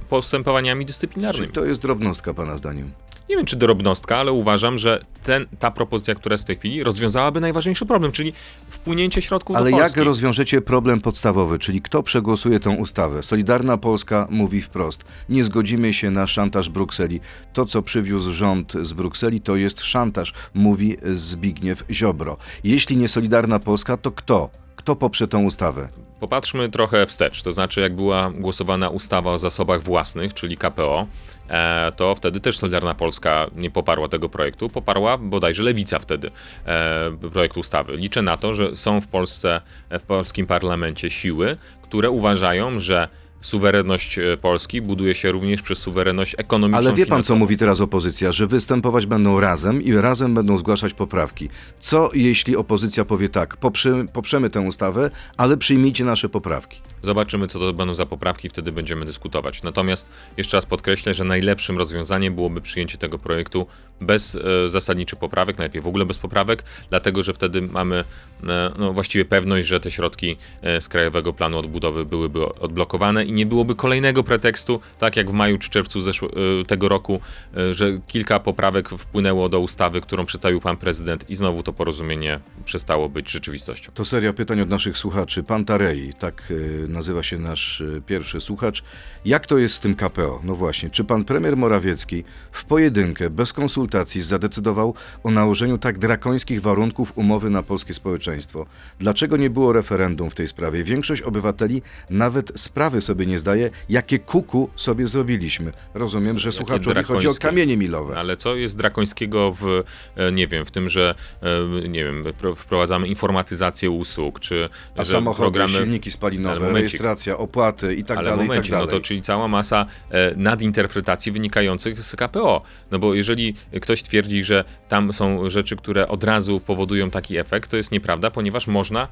postępowaniami 0.09 0.87
dyscyplinarnymi. 0.87 1.47
Czyli 1.47 1.55
to 1.55 1.65
jest 1.65 1.81
drobnostka, 1.81 2.35
pana 2.35 2.57
zdaniem. 2.57 2.91
Nie 3.31 3.37
wiem, 3.37 3.47
czy 3.47 3.57
drobnostka, 3.57 4.17
ale 4.17 4.33
uważam, 4.33 4.79
że 4.79 5.03
ten, 5.25 5.47
ta 5.59 5.71
propozycja, 5.71 6.15
która 6.15 6.35
jest 6.35 6.45
w 6.45 6.47
tej 6.47 6.57
chwili, 6.57 6.83
rozwiązałaby 6.83 7.41
najważniejszy 7.41 7.87
problem, 7.87 8.13
czyli 8.13 8.33
wpłynięcie 8.69 9.23
środków 9.23 9.57
Ale 9.57 9.71
do 9.71 9.77
jak 9.77 9.81
Polski. 9.81 10.01
rozwiążecie 10.01 10.61
problem 10.61 11.01
podstawowy, 11.01 11.59
czyli 11.59 11.83
kto 11.83 12.03
przegłosuje 12.03 12.61
tę 12.61 12.71
ustawę? 12.71 13.23
Solidarna 13.23 13.77
Polska 13.77 14.27
mówi 14.31 14.61
wprost: 14.61 15.05
nie 15.29 15.45
zgodzimy 15.45 15.95
się 15.95 16.11
na 16.11 16.27
szantaż 16.27 16.69
Brukseli. 16.69 17.21
To, 17.53 17.65
co 17.65 17.83
przywiózł 17.83 18.33
rząd 18.33 18.73
z 18.81 18.93
Brukseli, 18.93 19.41
to 19.41 19.57
jest 19.57 19.81
szantaż, 19.81 20.33
mówi 20.55 20.97
Zbigniew 21.05 21.85
Ziobro. 21.91 22.37
Jeśli 22.65 22.97
nie 22.97 23.09
Solidarna 23.09 23.59
Polska, 23.59 23.97
to 23.97 24.11
kto? 24.11 24.51
Kto 24.81 24.97
poprze 24.97 25.29
tę 25.29 25.39
ustawę? 25.39 25.89
Popatrzmy 26.21 26.69
trochę 26.69 27.07
wstecz, 27.07 27.43
to 27.43 27.53
znaczy 27.53 27.81
jak 27.81 27.97
była 27.97 28.31
głosowana 28.31 28.89
ustawa 28.89 29.33
o 29.33 29.39
zasobach 29.39 29.83
własnych, 29.83 30.35
czyli 30.35 30.57
KPO, 30.57 31.07
e, 31.49 31.93
to 31.97 32.15
wtedy 32.15 32.41
też 32.41 32.59
Solidarna 32.59 32.95
Polska 32.95 33.47
nie 33.57 33.71
poparła 33.71 34.09
tego 34.09 34.29
projektu, 34.29 34.69
poparła 34.69 35.19
bodajże 35.19 35.63
Lewica 35.63 35.99
wtedy 35.99 36.31
e, 36.67 37.11
projekt 37.33 37.57
ustawy. 37.57 37.97
Liczę 37.97 38.23
na 38.23 38.37
to, 38.37 38.55
że 38.55 38.77
są 38.77 39.01
w 39.01 39.07
Polsce, 39.07 39.61
w 39.91 40.03
polskim 40.03 40.47
parlamencie 40.47 41.11
siły, 41.11 41.57
które 41.83 42.11
uważają, 42.11 42.81
że 42.81 43.09
suwerenność 43.41 44.19
e, 44.19 44.37
Polski 44.37 44.83
buduje 44.83 45.15
się 45.15 45.33
również 45.33 45.63
przez 45.63 45.79
suwerenność 45.79 46.35
ekonomiczną. 46.39 46.79
Ale 46.79 46.93
wie 46.93 47.07
pan, 47.07 47.23
co 47.23 47.37
mówi 47.37 47.57
teraz 47.57 47.81
opozycja, 47.81 48.33
że 48.33 48.47
występować 48.47 49.07
będą 49.07 49.41
razem 49.41 49.83
i 49.83 49.93
razem 49.93 50.35
będą 50.35 50.59
zgłaszać 50.59 50.95
poprawki. 50.95 51.49
Co 51.79 52.11
jeśli 52.15 52.57
opozycja 52.57 53.05
powie 53.05 53.29
tak, 53.29 53.57
poprzemy, 53.57 54.09
poprzemy 54.09 54.51
tę 54.51 54.61
ustawę, 54.61 55.11
ale 55.37 55.57
przyjmijcie 55.57 56.05
nasze 56.05 56.29
poprawki? 56.29 56.81
Zobaczymy, 57.03 57.47
co 57.47 57.59
to 57.59 57.73
będą 57.73 57.95
za 57.95 58.07
poprawki, 58.07 58.49
wtedy 58.49 58.73
będziemy 58.73 59.05
dyskutować. 59.05 59.63
Natomiast 59.63 60.09
jeszcze 60.37 60.57
raz 60.57 60.67
podkreślę, 60.67 61.15
że 61.15 61.25
najlepszym 61.25 61.79
rozwiązaniem 61.79 62.35
byłoby 62.35 62.61
przyjęcie 62.61 62.99
tego 62.99 63.19
projektu 63.19 63.67
bez 64.01 64.35
e, 64.37 64.69
zasadniczych 64.69 65.19
poprawek, 65.19 65.59
najlepiej 65.59 65.83
w 65.83 65.87
ogóle 65.87 66.05
bez 66.05 66.19
poprawek, 66.19 66.65
dlatego 66.91 67.23
że 67.23 67.35
wtedy 67.35 67.63
mamy 67.63 68.05
e, 68.49 68.71
no, 68.79 68.93
właściwie 68.93 69.25
pewność, 69.25 69.69
że 69.69 69.81
te 69.81 69.91
środki 69.91 70.37
e, 70.63 70.81
z 70.81 70.89
Krajowego 70.89 71.33
Planu 71.33 71.59
Odbudowy 71.59 72.05
byłyby 72.05 72.47
odblokowane 72.47 73.25
i 73.25 73.33
nie 73.33 73.47
byłoby 73.47 73.75
kolejnego 73.75 74.25
pretekstu, 74.25 74.81
tak 74.99 75.17
jak 75.17 75.31
w 75.31 75.33
maju 75.33 75.59
czy 75.59 75.71
czerwcu 75.71 76.01
zeszło, 76.01 76.29
e, 76.29 76.65
tego 76.65 76.89
roku, 76.89 77.21
e, 77.57 77.75
że 77.75 77.99
kilka 78.09 78.41
poprawek 78.41 78.89
wpłynęło 78.89 79.49
do 79.49 79.61
ustawy, 79.61 80.01
którą 80.01 80.27
przedstawił 80.27 80.61
pan 80.61 80.77
prezydent 80.77 81.31
i 81.31 81.35
znowu 81.35 81.63
to 81.63 81.73
porozumienie 81.73 82.41
przestało 82.65 83.09
być 83.09 83.31
rzeczywistością. 83.31 83.93
To 83.95 84.05
seria 84.05 84.33
pytań 84.33 84.61
od 84.61 84.69
naszych 84.69 84.99
słuchaczy. 84.99 85.43
Pan 85.43 85.65
Tarei, 85.65 86.13
tak 86.19 86.51
y, 86.51 86.87
nazywa 86.91 87.23
się 87.23 87.39
nasz 87.39 87.81
y, 87.81 88.03
pierwszy 88.07 88.41
słuchacz. 88.41 88.83
Jak 89.25 89.47
to 89.47 89.59
jest 89.59 89.75
z 89.75 89.81
tym 89.81 89.95
KPO? 89.95 90.41
No 90.45 90.55
właśnie, 90.55 90.91
czy 90.91 91.05
pan 91.05 91.25
premier 91.25 91.57
Morawiecki 91.57 92.25
w 92.53 92.65
pojedynkę, 92.65 93.31
bez 93.31 93.53
konsultacji 93.53 94.23
zadecydował 94.23 94.95
o 95.25 95.31
nałożeniu 95.31 95.79
tak 95.79 95.99
drakońskich 95.99 96.61
warunków 96.61 97.13
umowy 97.19 97.51
na 97.51 97.63
polskie 97.63 97.93
społeczeństwo? 97.93 98.67
Dlaczego 98.99 99.37
nie 99.37 99.51
było 99.51 99.73
referendum 99.73 100.31
w 100.31 100.35
tej 100.35 100.47
sprawie? 100.47 100.85
Większość 100.85 101.23
obywateli 101.23 101.83
nawet 102.11 102.53
sprawy 102.61 103.01
sobie 103.01 103.27
nie 103.27 103.39
zdaje, 103.39 103.71
jakie 103.89 104.19
kuku 104.19 104.71
sobie 104.77 105.07
zrobiliśmy. 105.07 105.73
Rozumiem, 105.95 106.39
że 106.39 106.53
słuchaczowi 106.53 107.03
chodzi 107.03 107.29
o 107.29 107.35
kamienie 107.35 107.77
milowe. 107.77 108.19
Ale 108.19 108.37
co 108.37 108.55
jest 108.55 108.77
drakońskiego 108.77 109.53
w, 109.53 109.83
e, 110.17 110.33
nie 110.33 110.47
wiem, 110.49 110.65
w 110.65 110.71
tym, 110.71 110.89
że, 110.89 111.15
e, 111.43 111.89
nie 111.89 112.05
wiem, 112.05 112.23
pro- 112.39 112.55
wprowadzamy 112.55 113.09
informatyzację 113.09 113.91
usług, 113.91 114.41
czy 114.41 114.69
A 114.97 115.05
samochody, 115.05 115.43
programy... 115.43 115.73
silniki 115.73 116.11
spalinowe. 116.11 116.73
Rejestracja, 116.81 117.39
opłaty 117.39 117.95
i 117.95 118.05
tak 118.05 118.19
ale 118.19 118.31
dalej, 118.31 118.45
i 118.45 118.49
momencie, 118.49 118.71
tak 118.71 118.81
no 118.81 118.87
dalej. 118.87 119.01
to 119.01 119.07
czyli 119.07 119.23
cała 119.23 119.49
masa 119.49 119.87
e, 120.11 120.35
nadinterpretacji 120.37 121.33
wynikających 121.33 122.01
z 122.03 122.17
KPO. 122.17 122.63
No 122.91 122.99
bo 122.99 123.15
jeżeli 123.15 123.55
ktoś 123.81 124.03
twierdzi, 124.03 124.45
że 124.45 124.65
tam 124.89 125.13
są 125.13 125.51
rzeczy, 125.51 125.77
które 125.77 126.09
od 126.09 126.25
razu 126.25 126.61
powodują 126.61 127.11
taki 127.11 127.37
efekt, 127.37 127.71
to 127.71 127.77
jest 127.77 127.93
nieprawda, 127.93 128.31
ponieważ 128.31 128.67
można 128.67 129.09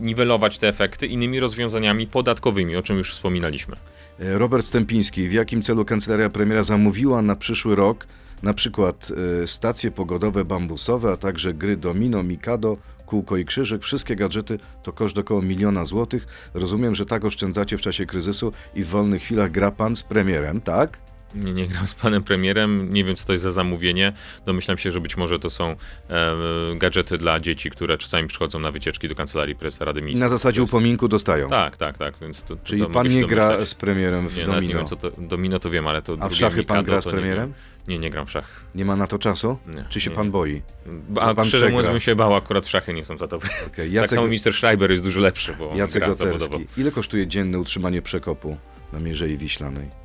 niwelować 0.00 0.58
te 0.58 0.68
efekty 0.68 1.06
innymi 1.06 1.40
rozwiązaniami 1.40 2.06
podatkowymi, 2.06 2.76
o 2.76 2.82
czym 2.82 2.98
już 2.98 3.12
wspominaliśmy. 3.12 3.76
E, 4.20 4.38
Robert 4.38 4.66
Stępiński, 4.66 5.28
w 5.28 5.32
jakim 5.32 5.62
celu 5.62 5.84
kancelaria 5.84 6.30
premiera 6.30 6.62
zamówiła 6.62 7.22
na 7.22 7.36
przyszły 7.36 7.76
rok 7.76 8.06
na 8.42 8.54
przykład 8.54 9.12
e, 9.42 9.46
stacje 9.46 9.90
pogodowe 9.90 10.44
bambusowe, 10.44 11.12
a 11.12 11.16
także 11.16 11.54
gry 11.54 11.76
domino, 11.76 12.22
mikado, 12.22 12.76
kółko 13.10 13.36
i 13.36 13.44
krzyżyk, 13.44 13.82
wszystkie 13.82 14.16
gadżety 14.16 14.58
to 14.82 14.92
koszt 14.92 15.18
około 15.18 15.42
miliona 15.42 15.84
złotych. 15.84 16.50
Rozumiem, 16.54 16.94
że 16.94 17.06
tak 17.06 17.24
oszczędzacie 17.24 17.78
w 17.78 17.80
czasie 17.80 18.06
kryzysu 18.06 18.52
i 18.74 18.84
w 18.84 18.88
wolnych 18.88 19.22
chwilach 19.22 19.50
gra 19.50 19.70
pan 19.70 19.96
z 19.96 20.02
premierem, 20.02 20.60
tak? 20.60 20.98
Nie, 21.34 21.52
nie 21.52 21.66
gram 21.66 21.86
z 21.86 21.94
panem 21.94 22.24
premierem, 22.24 22.92
nie 22.94 23.04
wiem 23.04 23.16
co 23.16 23.24
to 23.26 23.32
jest 23.32 23.44
za 23.44 23.52
zamówienie. 23.52 24.12
Domyślam 24.46 24.78
się, 24.78 24.92
że 24.92 25.00
być 25.00 25.16
może 25.16 25.38
to 25.38 25.50
są 25.50 25.76
e, 26.10 26.36
gadżety 26.76 27.18
dla 27.18 27.40
dzieci, 27.40 27.70
które 27.70 27.98
czasami 27.98 28.28
przychodzą 28.28 28.58
na 28.58 28.70
wycieczki 28.70 29.08
do 29.08 29.14
kancelarii 29.14 29.54
prezesa 29.54 29.84
Rady 29.84 30.02
Ministrów. 30.02 30.20
na 30.20 30.28
zasadzie 30.28 30.62
upominku 30.62 31.08
dostają. 31.08 31.48
Tak, 31.48 31.76
tak, 31.76 31.98
tak. 31.98 32.14
Więc 32.20 32.42
to, 32.42 32.56
Czyli 32.64 32.82
to 32.82 32.90
pan 32.90 33.08
nie 33.08 33.26
gra 33.26 33.44
domyślać. 33.44 33.68
z 33.68 33.74
premierem 33.74 34.28
w 34.28 34.36
Nie, 34.36 34.46
nawet 34.46 34.62
nie 34.62 34.68
domino. 34.68 34.78
wiem 34.78 34.86
co 34.86 34.96
to, 34.96 35.10
domino 35.18 35.58
to 35.58 35.70
wiem, 35.70 35.86
ale 35.86 36.02
to 36.02 36.16
A 36.20 36.28
w 36.28 36.34
szachy 36.34 36.62
pan 36.62 36.84
gra 36.84 37.00
z 37.00 37.06
premierem? 37.06 37.52
Nie, 37.88 37.98
nie 37.98 38.10
gram 38.10 38.26
w 38.26 38.30
szach. 38.30 38.64
Nie 38.74 38.84
ma 38.84 38.96
na 38.96 39.06
to 39.06 39.18
czasu? 39.18 39.58
Nie, 39.66 39.84
Czy 39.88 40.00
się 40.00 40.10
nie, 40.10 40.16
pan 40.16 40.30
boi? 40.30 40.62
A 41.20 41.34
pan 41.34 41.46
szczerze 41.46 41.68
mówiąc 41.68 41.88
bym 41.88 42.00
się 42.00 42.14
bał, 42.14 42.34
akurat 42.34 42.66
w 42.66 42.70
szachy 42.70 42.94
nie 42.94 43.04
są 43.04 43.18
za 43.18 43.26
dobry. 43.26 43.48
Okay. 43.66 43.70
tak 43.76 43.92
Jacek, 43.92 44.10
samo 44.18 44.26
Mr. 44.26 44.52
Schreiber 44.52 44.90
jest 44.90 45.02
dużo 45.04 45.20
lepszy, 45.20 45.54
bo 45.58 45.72
Jacek 45.74 46.04
gra. 46.04 46.14
Ile 46.76 46.90
kosztuje 46.90 47.26
dzienne 47.26 47.58
utrzymanie 47.58 48.02
przekopu 48.02 48.56
na 48.92 48.98
Mierzei 48.98 49.36
Wiślanej? 49.36 49.99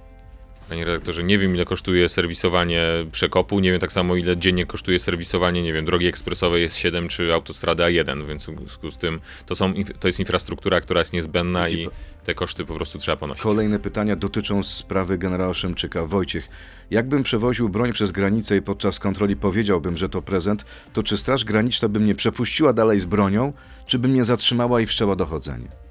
Panie 0.69 0.86
redaktorze, 0.86 1.23
nie 1.23 1.38
wiem 1.38 1.56
ile 1.56 1.65
kosztuje 1.65 2.10
serwisowanie 2.10 2.84
przekopu, 3.12 3.60
nie 3.60 3.71
wiem 3.71 3.80
tak 3.80 3.91
samo 3.91 4.15
ile 4.15 4.38
dziennie 4.38 4.65
kosztuje 4.65 4.99
serwisowanie, 4.99 5.63
nie 5.63 5.73
wiem, 5.73 5.86
drogi 5.86 6.08
ekspresowej 6.08 6.69
S7 6.69 7.08
czy 7.08 7.34
autostrady 7.34 7.84
A1, 7.84 8.28
więc 8.28 8.43
w 8.43 8.45
związku 8.45 8.91
z 8.91 8.97
tym 8.97 9.19
to, 9.45 9.56
są, 9.56 9.73
to 9.99 10.08
jest 10.08 10.19
infrastruktura, 10.19 10.82
która 10.82 10.99
jest 10.99 11.13
niezbędna 11.13 11.69
i 11.69 11.88
te 12.25 12.36
koszty 12.36 12.65
po 12.65 12.75
prostu 12.75 12.99
trzeba 12.99 13.17
ponosić. 13.17 13.43
Kolejne 13.43 13.80
pytania 13.80 14.15
dotyczą 14.15 14.63
sprawy 14.63 15.17
generała 15.17 15.54
Szymczyka. 15.54 16.06
Wojciech, 16.06 16.47
jakbym 16.91 17.23
przewoził 17.23 17.69
broń 17.69 17.93
przez 17.93 18.12
granicę 18.12 18.58
i 18.58 18.62
podczas 18.62 18.99
kontroli 18.99 19.36
powiedziałbym, 19.36 19.97
że 19.97 20.10
to 20.10 20.21
prezent, 20.21 20.65
to 20.93 21.04
czy 21.04 21.17
Straż 21.17 21.45
Graniczna 21.45 21.89
by 21.89 21.99
mnie 21.99 22.15
przepuściła 22.15 22.73
dalej 22.73 22.99
z 22.99 23.06
bronią, 23.06 23.54
czy 23.88 23.99
by 23.99 24.08
mnie 24.08 24.23
zatrzymała 24.23 24.82
i 24.82 24.86
wszczęła 24.86 25.15
dochodzenie? 25.15 25.85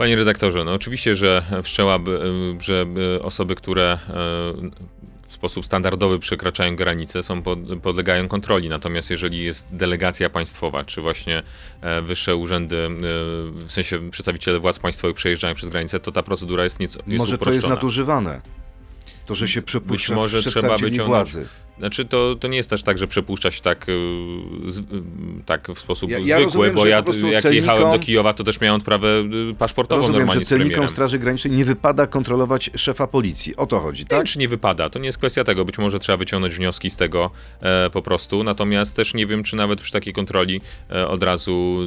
Panie 0.00 0.16
redaktorze, 0.16 0.64
no 0.64 0.72
oczywiście, 0.72 1.14
że 1.14 1.42
wszczęłaby, 1.62 2.10
y, 2.58 2.62
że 2.62 2.86
y, 3.16 3.22
osoby, 3.22 3.54
które 3.54 3.98
y, 4.08 5.28
w 5.28 5.32
sposób 5.32 5.66
standardowy 5.66 6.18
przekraczają 6.18 6.76
granice, 6.76 7.22
są 7.22 7.42
pod, 7.42 7.58
podlegają 7.82 8.28
kontroli. 8.28 8.68
Natomiast 8.68 9.10
jeżeli 9.10 9.44
jest 9.44 9.66
delegacja 9.70 10.30
państwowa, 10.30 10.84
czy 10.84 11.00
właśnie 11.00 11.42
e, 11.80 12.02
wyższe 12.02 12.36
urzędy, 12.36 12.88
w 13.54 13.72
sensie 13.72 14.10
przedstawiciele 14.10 14.60
władz 14.60 14.78
państwowych 14.78 15.16
przejeżdżają 15.16 15.54
przez 15.54 15.68
granicę, 15.68 16.00
to 16.00 16.12
ta 16.12 16.22
procedura 16.22 16.64
jest 16.64 16.80
nieco 16.80 16.98
jest 17.06 17.18
Może 17.18 17.38
to 17.38 17.42
uproszczona. 17.42 17.54
jest 17.54 17.68
nadużywane? 17.68 18.40
To, 19.30 19.34
że 19.34 19.48
się 19.48 19.62
przepuszcza 19.62 20.14
może 20.14 20.42
trzeba 20.42 20.76
wyciągnąć- 20.76 21.06
władzy. 21.06 21.46
Znaczy 21.78 22.04
to, 22.04 22.36
to 22.40 22.48
nie 22.48 22.56
jest 22.56 22.70
też 22.70 22.82
tak, 22.82 22.98
że 22.98 23.06
przepuszcza 23.06 23.50
się 23.50 23.60
tak, 23.60 23.88
y, 23.88 23.92
z, 24.68 24.78
y, 24.78 24.82
tak 25.46 25.68
w 25.74 25.80
sposób 25.80 26.10
Ja- 26.10 26.18
ja 26.18 26.24
zwykły, 26.24 26.42
rozumiem, 26.42 26.74
bo 26.74 26.86
ja 26.86 27.02
jak 27.32 27.44
jechałem 27.54 27.92
do 27.92 27.98
Kijowa, 27.98 28.32
to 28.32 28.44
też 28.44 28.60
miałem 28.60 28.80
odprawę 28.80 29.08
y, 29.50 29.54
paszportową 29.54 30.00
Rozumiem, 30.00 30.20
normalnie 30.20 30.44
że 30.44 30.48
celnikom. 30.48 30.88
Straży 30.88 31.18
Granicznej 31.18 31.54
nie 31.54 31.64
wypada 31.64 32.06
kontrolować 32.06 32.70
szefa 32.76 33.06
policji. 33.06 33.56
O 33.56 33.66
to 33.66 33.80
chodzi, 33.80 34.06
Tak? 34.06 34.18
tak? 34.18 34.26
czy 34.26 34.38
nie 34.38 34.48
wypada, 34.48 34.90
to 34.90 34.98
nie 34.98 35.06
jest 35.06 35.18
kwestia 35.18 35.44
tego. 35.44 35.64
Być 35.64 35.78
może 35.78 35.98
trzeba 35.98 36.16
wyciągnąć 36.16 36.54
wnioski 36.54 36.90
z 36.90 36.96
tego 36.96 37.30
e, 37.60 37.90
po 37.90 38.02
prostu. 38.02 38.44
Natomiast 38.44 38.96
też 38.96 39.14
nie 39.14 39.26
wiem, 39.26 39.42
czy 39.42 39.56
nawet 39.56 39.80
przy 39.80 39.92
takiej 39.92 40.12
kontroli 40.12 40.60
e, 40.90 41.08
od 41.08 41.22
razu 41.22 41.78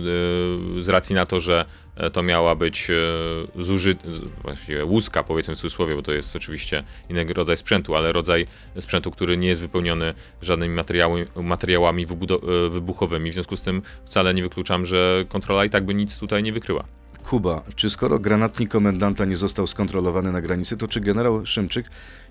e, 0.77 0.81
z 0.81 0.89
racji 0.89 1.15
na 1.15 1.25
to, 1.25 1.39
że 1.39 1.65
to 2.13 2.23
miała 2.23 2.55
być 2.55 2.87
e, 2.89 3.63
zużyt, 3.63 3.99
z- 4.03 4.29
właściwie 4.41 4.85
łuska, 4.85 5.23
powiedzmy 5.23 5.55
w 5.55 5.57
cudzysłowie, 5.57 5.95
bo 5.95 6.01
to 6.01 6.11
jest 6.11 6.35
oczywiście 6.35 6.83
inny 7.09 7.25
rodzaj 7.33 7.57
sprzętu, 7.57 7.95
ale 7.95 8.11
rodzaj 8.11 8.47
sprzętu, 8.79 9.11
który 9.11 9.37
nie 9.37 9.47
jest 9.47 9.61
wypełniony 9.61 10.13
żadnymi 10.41 10.75
materiały, 10.75 11.27
materiałami 11.43 12.03
e, 12.03 12.69
wybuchowymi. 12.69 13.31
W 13.31 13.33
związku 13.33 13.57
z 13.57 13.61
tym 13.61 13.81
wcale 14.05 14.33
nie 14.33 14.43
wykluczam, 14.43 14.85
że 14.85 15.25
kontrola 15.29 15.65
i 15.65 15.69
tak 15.69 15.85
by 15.85 15.93
nic 15.93 16.17
tutaj 16.17 16.43
nie 16.43 16.53
wykryła. 16.53 16.83
Kuba, 17.29 17.63
czy 17.75 17.89
skoro 17.89 18.19
granatnik 18.19 18.69
komendanta 18.69 19.25
nie 19.25 19.35
został 19.37 19.67
skontrolowany 19.67 20.31
na 20.31 20.41
granicy, 20.41 20.77
to 20.77 20.87
czy 20.87 21.01
generał 21.01 21.45
Szymczyk 21.45 21.85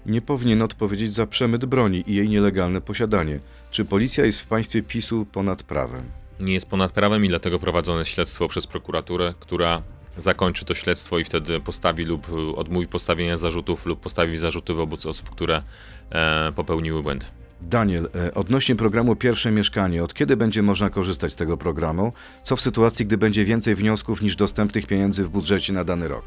nie 0.06 0.20
powinien 0.22 0.62
odpowiedzieć 0.62 1.14
za 1.14 1.26
przemyt 1.26 1.64
broni 1.64 2.04
i 2.06 2.14
jej 2.14 2.28
nielegalne 2.28 2.80
posiadanie? 2.80 3.38
Czy 3.70 3.84
policja 3.84 4.24
jest 4.24 4.40
w 4.40 4.46
państwie 4.46 4.82
PiSu 4.82 5.26
ponad 5.32 5.62
prawem? 5.62 6.02
Nie 6.42 6.54
jest 6.54 6.66
ponad 6.66 6.92
prawem 6.92 7.24
i 7.24 7.28
dlatego 7.28 7.58
prowadzone 7.58 8.06
śledztwo 8.06 8.48
przez 8.48 8.66
prokuraturę, 8.66 9.34
która 9.40 9.82
zakończy 10.18 10.64
to 10.64 10.74
śledztwo 10.74 11.18
i 11.18 11.24
wtedy 11.24 11.60
postawi 11.60 12.04
lub 12.04 12.26
odmówi 12.56 12.86
postawienia 12.86 13.38
zarzutów 13.38 13.86
lub 13.86 14.00
postawi 14.00 14.38
zarzuty 14.38 14.74
wobec 14.74 15.06
osób, 15.06 15.30
które 15.30 15.62
e, 16.10 16.52
popełniły 16.52 17.02
błęd. 17.02 17.32
Daniel, 17.60 18.08
e, 18.14 18.34
odnośnie 18.34 18.76
programu 18.76 19.16
Pierwsze 19.16 19.50
Mieszkanie, 19.50 20.04
od 20.04 20.14
kiedy 20.14 20.36
będzie 20.36 20.62
można 20.62 20.90
korzystać 20.90 21.32
z 21.32 21.36
tego 21.36 21.56
programu? 21.56 22.12
Co 22.42 22.56
w 22.56 22.60
sytuacji, 22.60 23.06
gdy 23.06 23.18
będzie 23.18 23.44
więcej 23.44 23.74
wniosków 23.74 24.22
niż 24.22 24.36
dostępnych 24.36 24.86
pieniędzy 24.86 25.24
w 25.24 25.28
budżecie 25.28 25.72
na 25.72 25.84
dany 25.84 26.08
rok? 26.08 26.24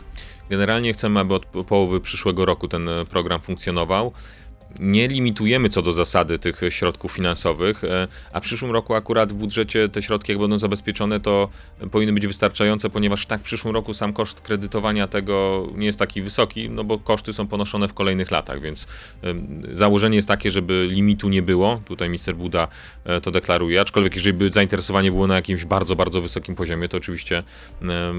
Generalnie 0.49 0.93
chcemy, 0.93 1.19
aby 1.19 1.33
od 1.33 1.45
połowy 1.45 2.01
przyszłego 2.01 2.45
roku 2.45 2.67
ten 2.67 2.89
e, 2.89 3.05
program 3.05 3.41
funkcjonował. 3.41 4.11
Nie 4.79 5.07
limitujemy 5.07 5.69
co 5.69 5.81
do 5.81 5.93
zasady 5.93 6.39
tych 6.39 6.61
środków 6.69 7.11
finansowych, 7.11 7.83
e, 7.83 8.07
a 8.33 8.39
w 8.39 8.43
przyszłym 8.43 8.71
roku 8.71 8.93
akurat 8.93 9.33
w 9.33 9.35
budżecie 9.35 9.89
te 9.89 10.01
środki, 10.01 10.31
jak 10.31 10.41
będą 10.41 10.57
zabezpieczone, 10.57 11.19
to 11.19 11.49
powinny 11.91 12.13
być 12.13 12.27
wystarczające, 12.27 12.89
ponieważ 12.89 13.25
tak 13.25 13.41
w 13.41 13.43
przyszłym 13.43 13.73
roku 13.73 13.93
sam 13.93 14.13
koszt 14.13 14.41
kredytowania 14.41 15.07
tego 15.07 15.67
nie 15.75 15.85
jest 15.85 15.99
taki 15.99 16.21
wysoki, 16.21 16.69
no 16.69 16.83
bo 16.83 16.99
koszty 16.99 17.33
są 17.33 17.47
ponoszone 17.47 17.87
w 17.87 17.93
kolejnych 17.93 18.31
latach, 18.31 18.61
więc 18.61 18.87
założenie 19.73 20.15
jest 20.15 20.27
takie, 20.27 20.51
żeby 20.51 20.87
limitu 20.91 21.29
nie 21.29 21.41
było. 21.41 21.81
Tutaj 21.85 22.09
minister 22.09 22.35
Buda 22.35 22.67
e, 23.05 23.21
to 23.21 23.31
deklaruje, 23.31 23.81
aczkolwiek 23.81 24.15
jeżeli 24.15 24.33
by 24.33 24.49
zainteresowanie 24.49 25.11
było 25.11 25.27
na 25.27 25.35
jakimś 25.35 25.65
bardzo, 25.65 25.95
bardzo 25.95 26.21
wysokim 26.21 26.55
poziomie, 26.55 26.89
to 26.89 26.97
oczywiście 26.97 27.43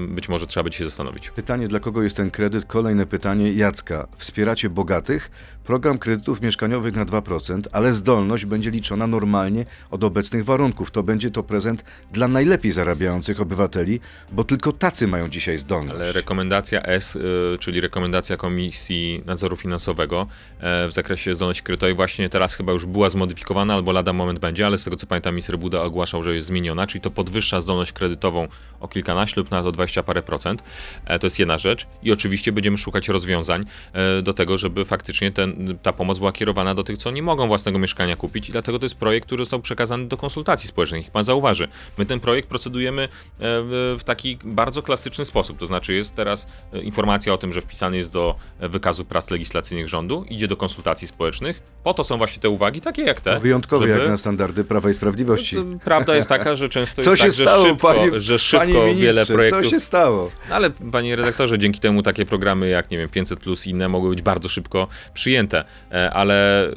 być 0.07 0.29
może 0.29 0.47
trzeba 0.47 0.63
będzie 0.63 0.77
się 0.77 0.85
zastanowić. 0.85 1.29
Pytanie, 1.29 1.67
dla 1.67 1.79
kogo 1.79 2.03
jest 2.03 2.17
ten 2.17 2.31
kredyt? 2.31 2.65
Kolejne 2.65 3.05
pytanie 3.05 3.53
Jacka. 3.53 4.07
Wspieracie 4.17 4.69
bogatych? 4.69 5.31
Program 5.63 5.97
kredytów 5.97 6.41
mieszkaniowych 6.47 6.95
na 6.95 7.05
2%, 7.05 7.61
ale 7.71 7.93
zdolność 7.93 8.45
będzie 8.45 8.71
liczona 8.71 9.07
normalnie 9.07 9.65
od 9.91 10.03
obecnych 10.03 10.45
warunków. 10.45 10.91
To 10.91 11.03
będzie 11.03 11.31
to 11.31 11.43
prezent 11.43 11.85
dla 12.11 12.27
najlepiej 12.27 12.71
zarabiających 12.71 13.41
obywateli, 13.41 13.99
bo 14.31 14.43
tylko 14.43 14.71
tacy 14.71 15.07
mają 15.07 15.29
dzisiaj 15.29 15.57
zdolność. 15.57 15.95
Ale 15.95 16.11
rekomendacja 16.11 16.81
S, 16.83 17.15
y, 17.15 17.57
czyli 17.59 17.81
rekomendacja 17.81 18.37
Komisji 18.37 19.23
Nadzoru 19.25 19.55
Finansowego 19.57 20.27
e, 20.59 20.87
w 20.87 20.91
zakresie 20.91 21.33
zdolności 21.33 21.63
kredytowej 21.63 21.95
właśnie 21.95 22.29
teraz 22.29 22.55
chyba 22.55 22.71
już 22.71 22.85
była 22.85 23.09
zmodyfikowana, 23.09 23.73
albo 23.73 23.91
lada 23.91 24.13
moment 24.13 24.39
będzie, 24.39 24.65
ale 24.65 24.77
z 24.77 24.83
tego 24.83 24.95
co 24.97 25.07
pamiętam 25.07 25.33
minister 25.33 25.59
Buda 25.59 25.81
ogłaszał, 25.81 26.23
że 26.23 26.35
jest 26.35 26.47
zmieniona, 26.47 26.87
czyli 26.87 27.01
to 27.01 27.09
podwyższa 27.11 27.61
zdolność 27.61 27.91
kredytową 27.91 28.47
o 28.79 28.87
kilkanaście 28.87 29.41
lub 29.41 29.51
nawet 29.51 29.67
o 29.67 29.71
20 29.71 30.03
parę 30.03 30.21
procent. 30.21 30.63
E, 31.05 31.19
To 31.19 31.27
jest 31.27 31.39
jedna 31.39 31.57
rzecz 31.57 31.87
i 32.03 32.11
oczywiście 32.11 32.51
będziemy 32.51 32.77
szukać 32.77 33.09
rozwiązań 33.09 33.65
e, 33.93 34.21
do 34.21 34.33
tego, 34.33 34.57
żeby 34.57 34.85
faktycznie 34.85 35.31
ten, 35.31 35.77
ta 35.83 35.93
pomoc 35.93 36.19
była 36.19 36.31
kierowana 36.37 36.75
do 36.75 36.83
tych, 36.83 36.97
co 36.97 37.11
nie 37.11 37.23
mogą 37.23 37.47
własnego 37.47 37.79
mieszkania 37.79 38.15
kupić 38.15 38.49
i 38.49 38.51
dlatego 38.51 38.79
to 38.79 38.85
jest 38.85 38.95
projekt, 38.95 39.27
który 39.27 39.45
został 39.45 39.59
przekazany 39.59 40.07
do 40.07 40.17
konsultacji 40.17 40.69
społecznych. 40.69 41.01
Niech 41.01 41.11
pan 41.11 41.23
zauważy, 41.23 41.67
my 41.97 42.05
ten 42.05 42.19
projekt 42.19 42.49
procedujemy 42.49 43.03
e, 43.03 43.07
w, 43.39 43.99
taki 44.05 44.37
bardzo 44.43 44.81
klasyczny 44.83 45.25
sposób, 45.25 45.57
to 45.57 45.65
znaczy 45.65 45.93
jest 45.93 46.15
teraz 46.15 46.47
e, 46.73 46.79
informacja 46.79 47.33
o 47.33 47.37
tym, 47.37 47.51
że 47.53 47.61
wpisany 47.61 47.97
jest 47.97 48.13
do 48.13 48.35
e, 48.59 48.69
wykazu 48.69 49.05
prac 49.05 49.31
legislacyjnych 49.31 49.87
rządu, 49.87 50.25
idzie 50.29 50.47
do 50.47 50.57
konsultacji 50.57 51.07
społecznych, 51.07 51.61
po 51.83 51.93
to 51.93 52.03
są 52.03 52.17
właśnie 52.17 52.41
te 52.41 52.49
uwagi, 52.49 52.81
takie 52.81 53.01
jak 53.01 53.21
te. 53.21 53.39
Wyjątkowe 53.39 53.87
żeby- 53.87 53.99
jak 53.99 54.09
na 54.09 54.17
standardy 54.17 54.63
Prawa 54.63 54.89
i 54.89 54.93
Sprawiedliwości. 54.93 55.55
To 55.55 55.63
Prawda 55.83 56.15
jest 56.15 56.29
taka, 56.29 56.55
że 56.55 56.69
często 56.69 57.01
Co 57.01 57.11
jest 57.11 57.21
się 57.23 57.27
tak, 57.27 57.33
stało, 57.33 57.63
że 57.63 57.69
szybko, 57.69 57.87
panie, 57.87 58.19
że 58.19 58.39
szybko 58.39 58.65
panie 58.65 58.95
wiele 58.95 59.25
projektów 59.25 59.63
Co 59.63 59.69
się 59.69 59.79
stało? 59.79 60.31
no 60.49 60.55
ale 60.55 60.69
panie 60.69 61.15
redaktorze, 61.15 61.59
dzięki 61.59 61.79
temu 61.79 62.03
takie 62.03 62.25
programy 62.25 62.69
jak, 62.69 62.91
nie 62.91 62.97
wiem, 62.97 63.09
500 63.09 63.39
plus 63.39 63.67
i 63.67 63.69
inne 63.69 63.89
mogły 63.89 64.09
być 64.09 64.21
bardzo 64.21 64.49
szybko 64.49 64.87
przyjęte, 65.13 65.63
E, 65.91 66.13
ale 66.27 66.75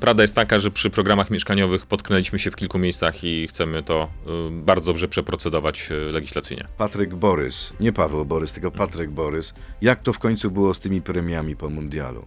prawda 0.00 0.22
jest 0.22 0.34
taka, 0.34 0.58
że 0.58 0.70
przy 0.70 0.90
programach 0.90 1.30
mieszkaniowych 1.30 1.86
potknęliśmy 1.86 2.38
się 2.38 2.50
w 2.50 2.56
kilku 2.56 2.78
miejscach 2.78 3.24
i 3.24 3.46
chcemy 3.46 3.82
to 3.82 4.08
y, 4.48 4.50
bardzo 4.50 4.86
dobrze 4.86 5.08
przeprocedować 5.08 5.88
y, 5.90 6.12
legislacyjnie. 6.12 6.64
Patryk 6.76 7.14
Borys, 7.14 7.72
nie 7.80 7.92
Paweł 7.92 8.24
Borys, 8.24 8.52
tylko 8.52 8.70
Patryk 8.70 9.10
Borys. 9.10 9.54
Jak 9.82 10.02
to 10.02 10.12
w 10.12 10.18
końcu 10.18 10.50
było 10.50 10.74
z 10.74 10.78
tymi 10.80 11.02
premiami 11.02 11.56
po 11.56 11.70
mundialu? 11.70 12.24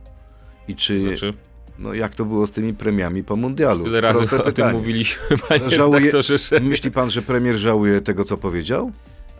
I 0.67 0.75
czy, 0.75 0.99
Znaczy, 0.99 1.33
no 1.79 1.93
jak 1.93 2.15
to 2.15 2.25
było 2.25 2.47
z 2.47 2.51
tymi 2.51 2.73
premiami 2.73 3.23
po 3.23 3.35
mundialu? 3.35 3.83
tyle 3.83 4.01
razy 4.01 4.19
Proste 4.19 4.35
o 4.37 4.39
tym 4.39 4.51
pytanie. 4.53 4.77
mówiliśmy, 4.77 5.37
panie 5.49 5.69
Żałuje-. 5.69 6.61
Myśli 6.61 6.91
pan, 6.91 7.09
że 7.09 7.21
premier 7.21 7.55
żałuje 7.55 8.01
tego, 8.01 8.23
co 8.23 8.37
powiedział? 8.37 8.91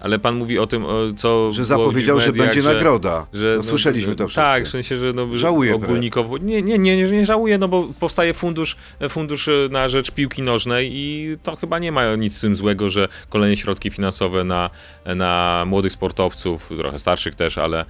Ale 0.02 0.20
pan 0.20 0.36
mówi 0.36 0.60
o 0.60 0.68
tym, 0.68 0.86
o, 0.86 0.92
co 1.18 1.52
Że 1.52 1.66
zapowiedział, 1.66 2.18
w 2.18 2.22
że 2.22 2.28
mediach, 2.28 2.48
będzie 2.48 2.64
nagroda. 2.64 3.28
Że, 3.34 3.54
no, 3.58 3.64
słyszeliśmy 3.64 4.16
to 4.16 4.28
wszyscy. 4.28 4.42
Tak, 4.42 4.66
w 4.66 4.70
sensie, 4.70 4.98
że 4.98 5.14
no, 5.14 5.28
Żałuje 5.38 5.76
ogólnikowo. 5.76 6.38
Nie, 6.38 6.62
nie, 6.62 6.78
nie, 6.78 6.98
nie 6.98 7.26
żałuję, 7.26 7.58
no 7.58 7.68
bo 7.68 7.88
powstaje 8.00 8.34
fundusz, 8.34 8.76
fundusz 9.10 9.50
na 9.70 9.90
rzecz 9.90 10.12
piłki 10.12 10.42
nożnej 10.42 10.90
i 10.94 11.38
to 11.44 11.56
chyba 11.56 11.80
nie 11.80 11.92
ma 11.92 12.16
nic 12.16 12.38
z 12.38 12.42
tym 12.42 12.56
złego, 12.56 12.90
że 12.90 13.08
kolejne 13.30 13.58
środki 13.58 13.90
finansowe 13.90 14.44
na, 14.44 14.70
na 15.06 15.64
młodych 15.68 15.92
sportowców, 15.92 16.70
trochę 16.80 17.00
starszych 17.00 17.36
też, 17.36 17.58
ale 17.58 17.86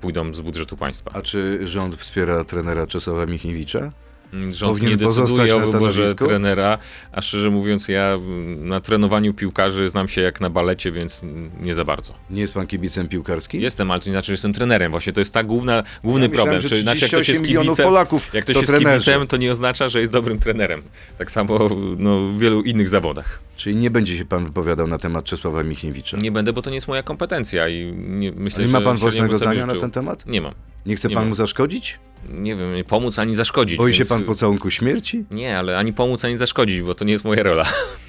pójdą 0.00 0.34
z 0.34 0.40
budżetu 0.40 0.76
państwa. 0.76 1.10
A 1.14 1.22
czy 1.22 1.66
rząd 1.66 1.96
wspiera 1.96 2.44
trenera 2.44 2.86
Czesława 2.86 3.26
Michniewicza? 3.26 3.92
Mm, 4.32 4.52
Rząd 4.52 4.82
nie 4.82 4.96
decyduje 4.96 5.56
o 5.56 5.60
wyborze 5.60 6.14
trenera, 6.14 6.78
a 7.12 7.22
szczerze 7.22 7.50
mówiąc 7.50 7.88
ja 7.88 8.18
na 8.58 8.80
trenowaniu 8.80 9.34
piłkarzy 9.34 9.90
znam 9.90 10.08
się 10.08 10.20
jak 10.20 10.40
na 10.40 10.50
balecie, 10.50 10.92
więc 10.92 11.22
nie 11.60 11.74
za 11.74 11.84
bardzo. 11.84 12.12
Nie 12.30 12.40
jest 12.40 12.54
pan 12.54 12.66
kibicem 12.66 13.08
piłkarskim? 13.08 13.60
Jestem, 13.60 13.90
ale 13.90 14.00
to 14.00 14.06
nie 14.06 14.12
znaczy, 14.12 14.26
że 14.26 14.32
jestem 14.32 14.52
trenerem. 14.52 14.90
Właśnie 14.90 15.12
to 15.12 15.20
jest 15.20 15.34
ta 15.34 15.44
główna, 15.44 15.82
główny 16.04 16.24
Ja 16.24 16.28
myślałem, 16.28 16.50
problem. 16.50 16.60
że 16.60 16.68
Czy, 16.76 16.82
znaczy, 16.82 17.00
jak 17.00 17.08
ktoś 17.08 17.22
38 17.26 17.46
jest 17.56 17.62
kibicem, 17.64 17.84
Polaków 17.86 18.34
jak 18.34 18.44
ktoś 18.44 18.54
to 18.54 18.60
jest 18.60 18.72
trenerzy. 18.72 19.04
kibicem, 19.04 19.26
to 19.26 19.36
nie 19.36 19.50
oznacza, 19.52 19.88
że 19.88 20.00
jest 20.00 20.12
dobrym 20.12 20.38
trenerem. 20.38 20.82
Tak 21.18 21.30
samo 21.30 21.68
no, 21.98 22.28
w 22.28 22.38
wielu 22.38 22.62
innych 22.62 22.88
zawodach. 22.88 23.40
Czyli 23.62 23.76
nie 23.76 23.90
będzie 23.90 24.18
się 24.18 24.24
pan 24.24 24.46
wypowiadał 24.46 24.86
na 24.86 24.98
temat 24.98 25.24
Czesława 25.24 25.62
Michniewicza? 25.62 26.16
Nie 26.16 26.32
będę, 26.32 26.52
bo 26.52 26.62
to 26.62 26.70
nie 26.70 26.74
jest 26.74 26.88
moja 26.88 27.02
kompetencja 27.02 27.68
i 27.68 27.92
nie, 27.96 28.32
myślę, 28.32 28.64
nie 28.64 28.72
ma 28.72 28.80
pan 28.80 28.96
własnego 28.96 29.38
zdania 29.38 29.66
na 29.66 29.74
ten 29.76 29.90
temat? 29.90 30.26
Nie 30.26 30.40
mam. 30.40 30.54
Nie 30.86 30.96
chce 30.96 31.08
Nie 31.08 31.14
pan 31.14 31.22
mam. 31.24 31.28
mu 31.28 31.34
zaszkodzić? 31.34 31.98
Nie 32.28 32.56
wiem, 32.56 32.74
nie 32.74 32.84
pomóc 32.84 33.18
ani 33.18 33.34
zaszkodzić. 33.36 33.78
Boi 33.78 33.92
się 33.92 33.98
więc- 33.98 34.08
pan 34.08 34.24
pocałunku 34.24 34.70
śmierci? 34.70 35.24
Nie, 35.30 35.58
ale 35.58 35.78
ani 35.78 35.92
pomóc, 35.92 36.24
ani 36.24 36.36
zaszkodzić, 36.36 36.82
bo 36.82 36.94
to 36.94 37.04
nie 37.04 37.12
jest 37.12 37.24
moja 37.24 37.42
rola. 37.42 37.64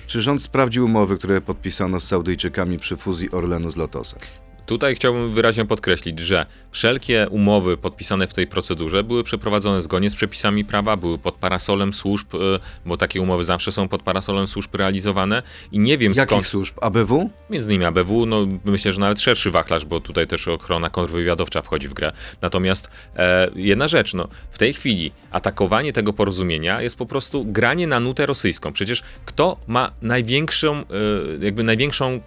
Czy 0.07 0.21
rząd 0.21 0.43
sprawdził 0.43 0.85
umowy, 0.85 1.17
które 1.17 1.41
podpisano 1.41 1.99
z 1.99 2.07
Saudyjczykami 2.07 2.79
przy 2.79 2.97
fuzji 2.97 3.31
Orlenu 3.31 3.69
z 3.69 3.75
Lotosem? 3.75 4.19
Tutaj 4.65 4.95
chciałbym 4.95 5.33
wyraźnie 5.33 5.65
podkreślić, 5.65 6.19
że 6.19 6.45
wszelkie 6.71 7.27
umowy 7.29 7.77
podpisane 7.77 8.27
w 8.27 8.33
tej 8.33 8.47
procedurze 8.47 9.03
były 9.03 9.23
przeprowadzone 9.23 9.81
zgodnie 9.81 10.09
z 10.09 10.15
przepisami 10.15 10.65
prawa, 10.65 10.97
były 10.97 11.17
pod 11.17 11.35
parasolem 11.35 11.93
służb, 11.93 12.35
y, 12.35 12.39
bo 12.85 12.97
takie 12.97 13.21
umowy 13.21 13.45
zawsze 13.45 13.71
są 13.71 13.87
pod 13.87 14.03
parasolem 14.03 14.47
służb 14.47 14.75
realizowane 14.75 15.43
i 15.71 15.79
nie 15.79 15.97
wiem 15.97 16.13
Jakich 16.15 16.29
skąd, 16.29 16.47
służb? 16.47 16.75
ABW? 16.81 17.29
między 17.49 17.69
innymi 17.69 17.85
ABW, 17.85 18.25
no 18.25 18.47
myślę, 18.65 18.93
że 18.93 18.99
nawet 18.99 19.21
szerszy 19.21 19.51
wachlarz, 19.51 19.85
bo 19.85 19.99
tutaj 19.99 20.27
też 20.27 20.47
ochrona 20.47 20.89
kontrwywiadowcza 20.89 21.61
wchodzi 21.61 21.87
w 21.87 21.93
grę. 21.93 22.11
Natomiast 22.41 22.89
e, 23.15 23.49
jedna 23.55 23.87
rzecz, 23.87 24.13
no 24.13 24.27
w 24.51 24.57
tej 24.57 24.73
chwili 24.73 25.11
atakowanie 25.31 25.93
tego 25.93 26.13
porozumienia 26.13 26.81
jest 26.81 26.95
po 26.95 27.05
prostu 27.05 27.45
granie 27.45 27.87
na 27.87 27.99
nutę 27.99 28.25
rosyjską. 28.25 28.73
Przecież 28.73 29.03
kto 29.25 29.57
ma 29.67 29.91
największą, 30.01 30.75
e, 30.75 30.83
jakby 31.41 31.63
największą, 31.63 32.07
e, 32.07 32.19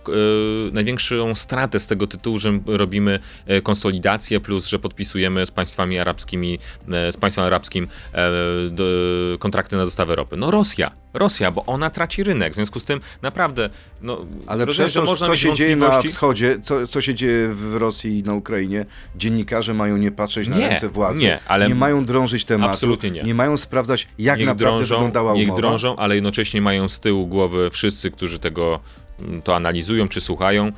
największą 0.73 1.35
stratę 1.35 1.81
z 1.81 1.87
tego 1.87 2.07
tytułu, 2.07 2.26
że 2.39 2.59
robimy 2.67 3.19
e, 3.47 3.61
konsolidację, 3.61 4.41
plus 4.41 4.67
że 4.67 4.79
podpisujemy 4.79 5.47
z 5.47 5.51
państwami 5.51 5.99
arabskimi, 5.99 6.59
e, 6.93 7.13
z 7.13 7.17
państwem 7.17 7.45
arabskim 7.45 7.89
e, 8.15 9.39
kontrakty 9.39 9.77
na 9.77 9.85
dostawę 9.85 10.17
ropy? 10.17 10.37
No 10.37 10.51
Rosja. 10.51 10.91
Rosja, 11.15 11.51
bo 11.51 11.65
ona 11.65 11.91
traci 11.91 12.23
rynek. 12.23 12.53
W 12.53 12.57
związku 12.57 12.81
z 12.81 12.85
tym 12.85 13.01
naprawdę, 13.23 13.71
no, 14.03 14.27
Ale 14.47 14.67
przez 14.67 14.93
to, 14.93 15.03
można 15.05 15.27
co 15.27 15.37
się 15.37 15.53
dzieje 15.53 15.77
na 15.77 16.03
wschodzie, 16.03 16.59
co, 16.63 16.87
co 16.87 17.01
się 17.01 17.15
dzieje 17.15 17.49
w 17.49 17.77
Rosji 17.77 18.19
i 18.19 18.23
na 18.23 18.35
Ukrainie, 18.35 18.85
dziennikarze 19.17 19.75
mają 19.75 19.97
nie 19.97 20.11
patrzeć 20.11 20.49
na 20.49 20.57
Nie, 20.57 20.69
ręce 20.69 20.89
władzy. 20.89 21.23
nie, 21.23 21.39
ale- 21.49 21.69
nie 21.69 21.75
mają 21.75 22.05
drążyć 22.05 22.45
tematu. 22.45 22.73
Absolutnie 22.73 23.11
nie. 23.11 23.35
mają 23.35 23.57
sprawdzać, 23.57 24.09
jak 24.19 24.39
niech 24.39 24.49
naprawdę 24.49 24.77
drążą, 24.79 24.95
wyglądała 24.95 25.35
niech 25.35 25.49
umowa. 25.49 25.61
drążą, 25.61 25.97
ale 25.97 26.15
jednocześnie 26.15 26.61
mają 26.61 26.89
z 26.89 27.01
tyłu 27.01 27.27
głowy 27.27 27.71
wszyscy, 27.71 28.11
którzy 28.11 28.39
tego 28.39 28.81
mm, 29.23 29.43
to 29.43 29.57
analizują 29.57 30.09
czy 30.09 30.21
słuchają, 30.21 30.73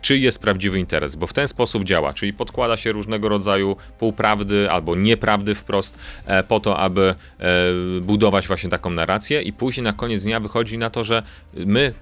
czy 0.00 0.18
jest 0.18 0.38
prawdziwy 0.38 0.78
interes, 0.78 1.16
bo 1.16 1.26
w 1.26 1.32
ten 1.32 1.48
sposób 1.48 1.84
działa, 1.84 2.12
czyli 2.12 2.32
podkłada 2.32 2.76
się 2.76 2.92
różnego 2.92 3.28
rodzaju 3.28 3.76
półprawdy 3.98 4.70
albo 4.70 4.96
nieprawdy 4.96 5.54
wprost 5.54 5.98
e, 6.26 6.42
po 6.42 6.60
to, 6.60 6.78
aby 6.78 7.14
e, 7.38 7.44
budować 8.02 8.46
właśnie 8.46 8.70
taką 8.70 8.90
narrację 8.90 9.42
i 9.42 9.52
później 9.52 9.84
na 9.84 9.92
koniec 9.92 10.22
dnia 10.22 10.40
wychodzi 10.40 10.78
na 10.78 10.90
to, 10.90 11.04
że 11.04 11.22
my 11.54 11.94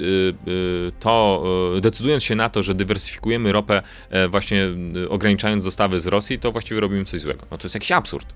y, 0.00 0.34
to 1.00 1.44
decydując 1.80 2.24
się 2.24 2.34
na 2.34 2.48
to, 2.48 2.62
że 2.62 2.74
dywersyfikujemy 2.74 3.52
ropę 3.52 3.82
e, 4.10 4.28
właśnie 4.28 4.68
ograniczając 5.08 5.64
dostawy 5.64 6.00
z 6.00 6.06
Rosji, 6.06 6.38
to 6.38 6.52
właściwie 6.52 6.80
robimy 6.80 7.04
coś 7.04 7.20
złego. 7.20 7.46
No 7.50 7.58
to 7.58 7.64
jest 7.64 7.74
jakiś 7.74 7.92
absurd. 7.92 8.34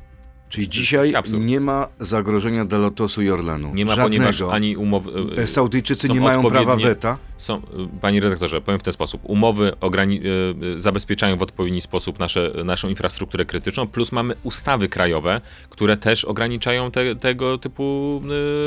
Czyli 0.48 0.68
dzisiaj 0.68 1.12
nie 1.40 1.60
ma 1.60 1.88
zagrożenia 2.00 2.64
dla 2.64 2.78
Lotosu 2.78 3.22
i 3.22 3.30
Orlenu. 3.30 3.74
Nie 3.74 3.84
ma, 3.84 3.94
Żadnego. 3.94 4.08
ponieważ 4.08 4.42
ani 4.42 4.76
umowy. 4.76 5.12
E, 5.36 5.46
Saudyjczycy 5.46 6.08
nie 6.08 6.20
mają 6.20 6.50
prawa 6.50 6.76
weta. 6.76 7.18
Są, 7.38 7.58
y, 7.58 7.62
panie 8.00 8.20
redaktorze, 8.20 8.60
powiem 8.60 8.80
w 8.80 8.82
ten 8.82 8.92
sposób. 8.92 9.20
Umowy 9.24 9.72
ograni- 9.80 10.20
y, 10.26 10.76
y, 10.76 10.80
zabezpieczają 10.80 11.36
w 11.36 11.42
odpowiedni 11.42 11.80
sposób 11.80 12.18
nasze, 12.18 12.52
naszą 12.64 12.88
infrastrukturę 12.88 13.44
krytyczną, 13.44 13.86
plus 13.86 14.12
mamy 14.12 14.34
ustawy 14.42 14.88
krajowe, 14.88 15.40
które 15.70 15.96
też 15.96 16.24
ograniczają 16.24 16.90
te, 16.90 17.16
tego 17.16 17.58
typu 17.58 18.20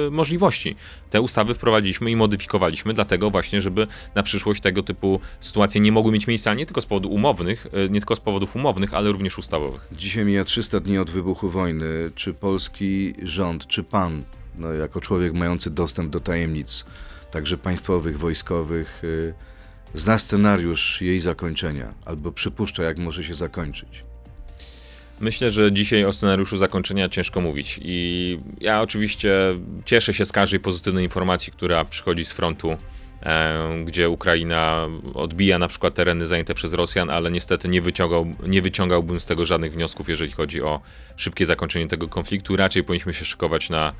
y, 0.08 0.12
możliwości. 0.12 0.75
Te 1.10 1.21
ustawy 1.21 1.53
wprowadziliśmy 1.53 2.12
i 2.12 2.15
modyfikowaliśmy, 2.15 2.93
dlatego 2.93 3.32
właśnie, 3.32 3.62
żeby 3.62 3.88
na 4.15 4.23
przyszłość 4.23 4.62
tego 4.62 4.84
typu 4.84 5.19
sytuacje 5.39 5.82
nie 5.82 5.91
mogły 5.91 6.12
mieć 6.12 6.27
miejsca 6.27 6.53
nie 6.53 6.65
tylko 6.65 6.82
z 6.82 6.86
powodów 6.86 7.12
umownych, 7.12 7.67
nie 7.89 7.99
tylko 7.99 8.15
z 8.15 8.19
powodów 8.19 8.55
umownych, 8.55 8.93
ale 8.93 9.12
również 9.12 9.38
ustawowych. 9.38 9.88
Dzisiaj 9.91 10.25
mija 10.25 10.43
300 10.43 10.79
dni 10.79 10.97
od 10.97 11.12
wybuchu 11.12 11.49
wojny. 11.49 12.12
Czy 12.15 12.34
polski 12.34 13.13
rząd, 13.23 13.67
czy 13.67 13.84
pan, 13.84 14.23
no, 14.60 14.73
jako 14.73 15.01
człowiek 15.01 15.34
mający 15.34 15.71
dostęp 15.71 16.10
do 16.10 16.19
tajemnic, 16.19 16.86
także 17.31 17.57
państwowych, 17.57 18.19
wojskowych, 18.19 19.03
y, 19.03 19.33
zna 19.93 20.17
scenariusz 20.17 21.01
jej 21.01 21.19
zakończenia, 21.19 21.93
albo 22.05 22.31
przypuszcza, 22.31 22.83
jak 22.83 22.97
może 22.97 23.23
się 23.23 23.33
zakończyć? 23.33 24.03
Myślę, 25.19 25.51
że 25.51 25.71
dzisiaj 25.71 26.05
o 26.05 26.13
scenariuszu 26.13 26.57
zakończenia 26.57 27.09
ciężko 27.09 27.41
mówić. 27.41 27.79
I 27.83 28.39
ja 28.61 28.81
oczywiście 28.81 29.31
cieszę 29.85 30.13
się 30.13 30.25
z 30.25 30.31
każdej 30.31 30.59
pozytywnej 30.59 31.03
informacji, 31.03 31.53
która 31.53 31.85
przychodzi 31.85 32.25
z 32.25 32.31
frontu, 32.31 32.77
e, 33.23 33.83
gdzie 33.85 34.09
Ukraina 34.09 34.87
odbija 35.13 35.59
na 35.59 35.67
przykład 35.67 35.93
tereny 35.93 36.25
zajęte 36.25 36.53
przez 36.53 36.73
Rosjan, 36.73 37.09
ale 37.09 37.31
niestety 37.31 37.69
nie, 37.69 37.81
wyciągał, 37.81 38.27
nie 38.47 38.61
wyciągałbym 38.61 39.19
z 39.19 39.25
tego 39.25 39.45
żadnych 39.45 39.73
wniosków, 39.73 40.09
jeżeli 40.09 40.31
chodzi 40.31 40.61
o 40.61 40.81
szybkie 41.15 41.45
zakończenie 41.45 41.87
tego 41.87 42.07
konfliktu. 42.07 42.55
Raczej 42.55 42.83
powinniśmy 42.83 43.13
się 43.13 43.25
szykować 43.25 43.69
na 43.69 43.93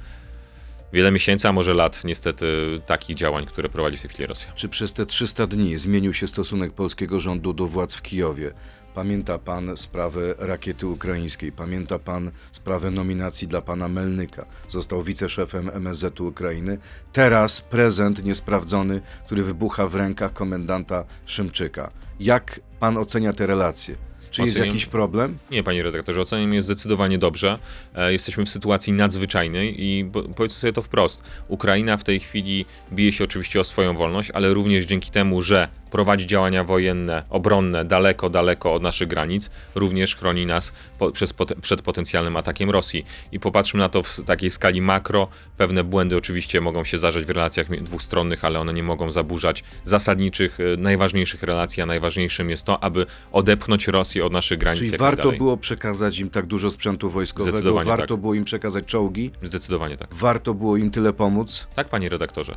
wiele 0.94 1.12
miesięcy, 1.12 1.48
a 1.48 1.52
może 1.52 1.74
lat, 1.74 2.04
niestety, 2.04 2.80
takich 2.86 3.18
działań, 3.18 3.46
które 3.46 3.70
prowadzi 3.70 3.98
w 3.98 4.02
tej 4.02 4.10
chwili 4.10 4.26
Rosja. 4.26 4.52
Czy 4.52 4.70
przez 4.70 4.94
te 4.94 5.06
300 5.06 5.48
dni 5.48 5.78
zmienił 5.78 6.14
się 6.14 6.28
stosunek 6.28 6.74
polskiego 6.74 7.20
rządu 7.20 7.54
do 7.54 7.68
władz 7.68 7.96
w 7.96 8.02
Kijowie? 8.02 8.54
Pamięta 8.94 9.38
pan 9.38 9.78
sprawę 9.78 10.36
rakiety 10.38 10.88
ukraińskiej, 10.88 11.52
pamięta 11.52 12.00
pan 12.00 12.32
sprawę 12.52 12.92
nominacji 12.92 13.48
dla 13.48 13.62
pana 13.62 13.88
Melnyka. 13.88 14.46
Został 14.70 15.04
wiceszefem 15.04 15.70
MSZ 15.74 16.22
Ukrainy. 16.22 16.78
Teraz 17.14 17.62
prezent 17.62 18.24
niesprawdzony, 18.24 19.02
który 19.26 19.44
wybucha 19.44 19.88
w 19.88 19.96
rękach 19.96 20.34
komendanta 20.34 21.06
Szymczyka. 21.26 21.92
Jak 22.20 22.60
pan 22.80 22.98
ocenia 22.98 23.34
te 23.34 23.48
relacje? 23.48 24.09
Czy 24.32 24.42
jest 24.42 24.58
jakiś 24.66 24.86
problem? 24.86 25.38
Nie, 25.52 25.64
panie 25.64 25.84
redaktorze, 25.84 26.22
oceniam 26.22 26.54
je 26.54 26.62
zdecydowanie 26.64 27.18
dobrze. 27.18 27.56
E, 27.96 28.12
Jesteśmy 28.12 28.46
w 28.46 28.50
sytuacji 28.50 28.94
nadzwyczajnej 28.94 29.84
i 29.86 30.04
bo- 30.04 30.24
powiedzmy 30.24 30.60
sobie 30.60 30.74
to 30.74 30.82
wprost. 30.82 31.24
Ukraina 31.48 31.98
w 31.98 32.04
tej 32.04 32.20
chwili 32.20 32.66
bije 32.94 33.12
się 33.12 33.24
oczywiście 33.24 33.60
o 33.60 33.64
swoją 33.64 33.96
wolność, 33.96 34.32
ale 34.32 34.54
również 34.54 34.86
dzięki 34.86 35.12
temu, 35.12 35.42
że 35.42 35.68
prowadzi 35.92 36.28
działania 36.28 36.64
wojenne, 36.64 37.24
obronne 37.30 37.86
daleko, 37.86 38.30
daleko 38.30 38.74
od 38.74 38.82
naszych 38.82 39.08
granic, 39.08 39.50
również 39.76 40.16
chroni 40.16 40.46
nas 40.46 40.74
po, 41.00 41.12
przez, 41.12 41.34
przed 41.62 41.82
potencjalnym 41.82 42.36
atakiem 42.38 42.70
Rosji. 42.70 43.06
I 43.32 43.40
popatrzmy 43.40 43.80
na 43.80 43.90
to 43.90 44.04
w 44.04 44.22
takiej 44.26 44.52
skali 44.52 44.82
makro. 44.82 45.28
Pewne 45.58 45.84
błędy 45.84 46.18
oczywiście 46.18 46.62
mogą 46.62 46.84
się 46.84 46.98
zdarzać 46.98 47.26
w 47.26 47.30
relacjach 47.30 47.84
dwustronnych, 47.84 48.46
ale 48.46 48.60
one 48.60 48.74
nie 48.74 48.84
mogą 48.84 49.12
zaburzać 49.12 49.64
zasadniczych, 49.84 50.60
e, 50.60 50.78
najważniejszych 50.78 51.44
relacji, 51.44 51.84
a 51.84 51.86
najważniejszym 51.86 52.50
jest 52.50 52.64
to, 52.64 52.84
aby 52.84 53.06
odepchnąć 53.32 53.88
Rosję 53.88 54.26
od 54.26 54.34
naszych 54.34 54.60
granic. 54.60 54.80
Czyli 54.80 54.98
warto 54.98 55.18
najdalej. 55.18 55.38
było 55.38 55.58
przekazać 55.58 56.20
im 56.20 56.30
tak 56.30 56.46
dużo 56.46 56.70
sprzętu 56.70 57.10
wojskowego, 57.10 57.58
Zdecydowanie 57.58 57.90
warto 57.90 58.14
tak. 58.14 58.22
było 58.22 58.34
im 58.34 58.44
przekazać 58.44 58.86
czołgi, 58.86 59.32
Zdecydowanie 59.44 59.98
tak. 59.98 60.16
warto 60.16 60.54
było 60.54 60.78
im 60.78 60.92
tyle 60.92 61.14
pomóc. 61.14 61.68
Tak, 61.76 61.90
panie 61.90 62.10
redaktorze. 62.10 62.56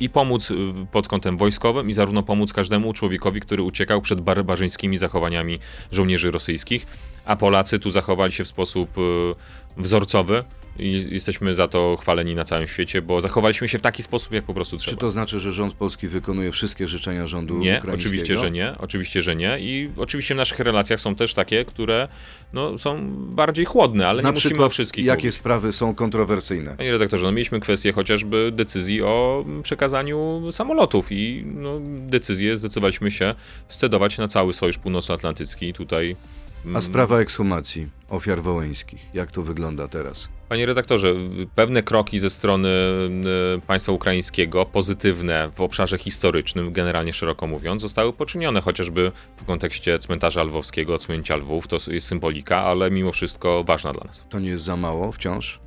I 0.00 0.10
pomóc 0.10 0.50
y, 0.50 0.54
pod 0.92 1.08
kątem 1.08 1.36
wojskowym, 1.36 1.90
i 1.90 1.92
zarówno 1.92 2.22
pomóc 2.22 2.52
każdemu 2.52 2.69
człowiekowi, 2.92 3.40
który 3.40 3.62
uciekał 3.62 4.02
przed 4.02 4.20
barbarzyńskimi 4.20 4.98
zachowaniami 4.98 5.58
żołnierzy 5.92 6.30
rosyjskich, 6.30 6.86
a 7.24 7.36
Polacy 7.36 7.78
tu 7.78 7.90
zachowali 7.90 8.32
się 8.32 8.44
w 8.44 8.48
sposób 8.48 8.98
y, 8.98 9.34
wzorcowy 9.76 10.44
i 10.78 11.06
jesteśmy 11.10 11.54
za 11.54 11.68
to 11.68 11.96
chwaleni 12.00 12.34
na 12.34 12.44
całym 12.44 12.68
świecie, 12.68 13.02
bo 13.02 13.20
zachowaliśmy 13.20 13.68
się 13.68 13.78
w 13.78 13.82
taki 13.82 14.02
sposób, 14.02 14.32
jak 14.32 14.44
po 14.44 14.54
prostu 14.54 14.76
trzeba. 14.76 14.90
Czy 14.90 15.00
to 15.00 15.10
znaczy, 15.10 15.40
że 15.40 15.52
rząd 15.52 15.74
polski 15.74 16.08
wykonuje 16.08 16.52
wszystkie 16.52 16.86
życzenia 16.86 17.26
rządu 17.26 17.58
Nie, 17.58 17.82
oczywiście, 17.92 18.36
że 18.36 18.50
nie. 18.50 18.74
Oczywiście, 18.78 19.22
że 19.22 19.36
nie. 19.36 19.58
I 19.60 19.88
oczywiście 19.96 20.34
w 20.34 20.36
naszych 20.36 20.58
relacjach 20.58 21.00
są 21.00 21.14
też 21.14 21.34
takie, 21.34 21.64
które 21.64 22.08
no, 22.52 22.78
są 22.78 23.06
bardziej 23.10 23.64
chłodne, 23.64 24.08
ale 24.08 24.22
Na 24.22 24.28
nie 24.28 24.32
musimy 24.32 24.64
o 24.64 24.68
wszystkich 24.68 25.04
jakie 25.04 25.22
mówić. 25.22 25.34
sprawy 25.34 25.72
są 25.72 25.94
kontrowersyjne? 25.94 26.76
Panie 26.76 26.92
redaktorze, 26.92 27.24
no 27.24 27.32
mieliśmy 27.32 27.60
kwestię 27.60 27.92
chociażby 27.92 28.52
decyzji 28.52 29.02
o 29.02 29.44
przekazaniu 29.62 30.42
samolotów 30.52 31.12
i 31.12 31.44
no, 31.46 31.80
decyzję 31.84 32.58
zdecydowaliśmy 32.58 33.10
się 33.10 33.34
scedować 33.68 34.18
na 34.18 34.28
cały 34.28 34.52
Sojusz 34.52 34.78
Północnoatlantycki 34.78 35.72
tutaj. 35.72 36.16
A 36.74 36.80
sprawa 36.80 37.18
ekshumacji 37.20 37.86
ofiar 38.08 38.42
wołyńskich, 38.42 39.00
jak 39.14 39.32
to 39.32 39.42
wygląda 39.42 39.88
teraz? 39.88 40.28
Panie 40.50 40.66
redaktorze, 40.66 41.14
pewne 41.54 41.82
kroki 41.82 42.18
ze 42.18 42.30
strony 42.30 42.68
y, 43.56 43.66
państwa 43.66 43.92
ukraińskiego, 43.92 44.66
pozytywne 44.66 45.50
w 45.54 45.60
obszarze 45.60 45.98
historycznym, 45.98 46.72
generalnie 46.72 47.12
szeroko 47.12 47.46
mówiąc, 47.46 47.82
zostały 47.82 48.12
poczynione, 48.12 48.60
chociażby 48.60 49.12
w 49.36 49.44
kontekście 49.44 49.98
cmentarza 49.98 50.42
lwowskiego, 50.42 50.94
odsłonięcia 50.94 51.36
Lwów, 51.36 51.68
to 51.68 51.76
jest 51.88 52.06
symbolika, 52.06 52.58
ale 52.58 52.90
mimo 52.90 53.12
wszystko 53.12 53.64
ważna 53.64 53.92
dla 53.92 54.04
nas. 54.04 54.26
To 54.28 54.38
nie 54.38 54.48
jest 54.48 54.64
za 54.64 54.76
mało 54.76 55.12
wciąż? 55.12 55.60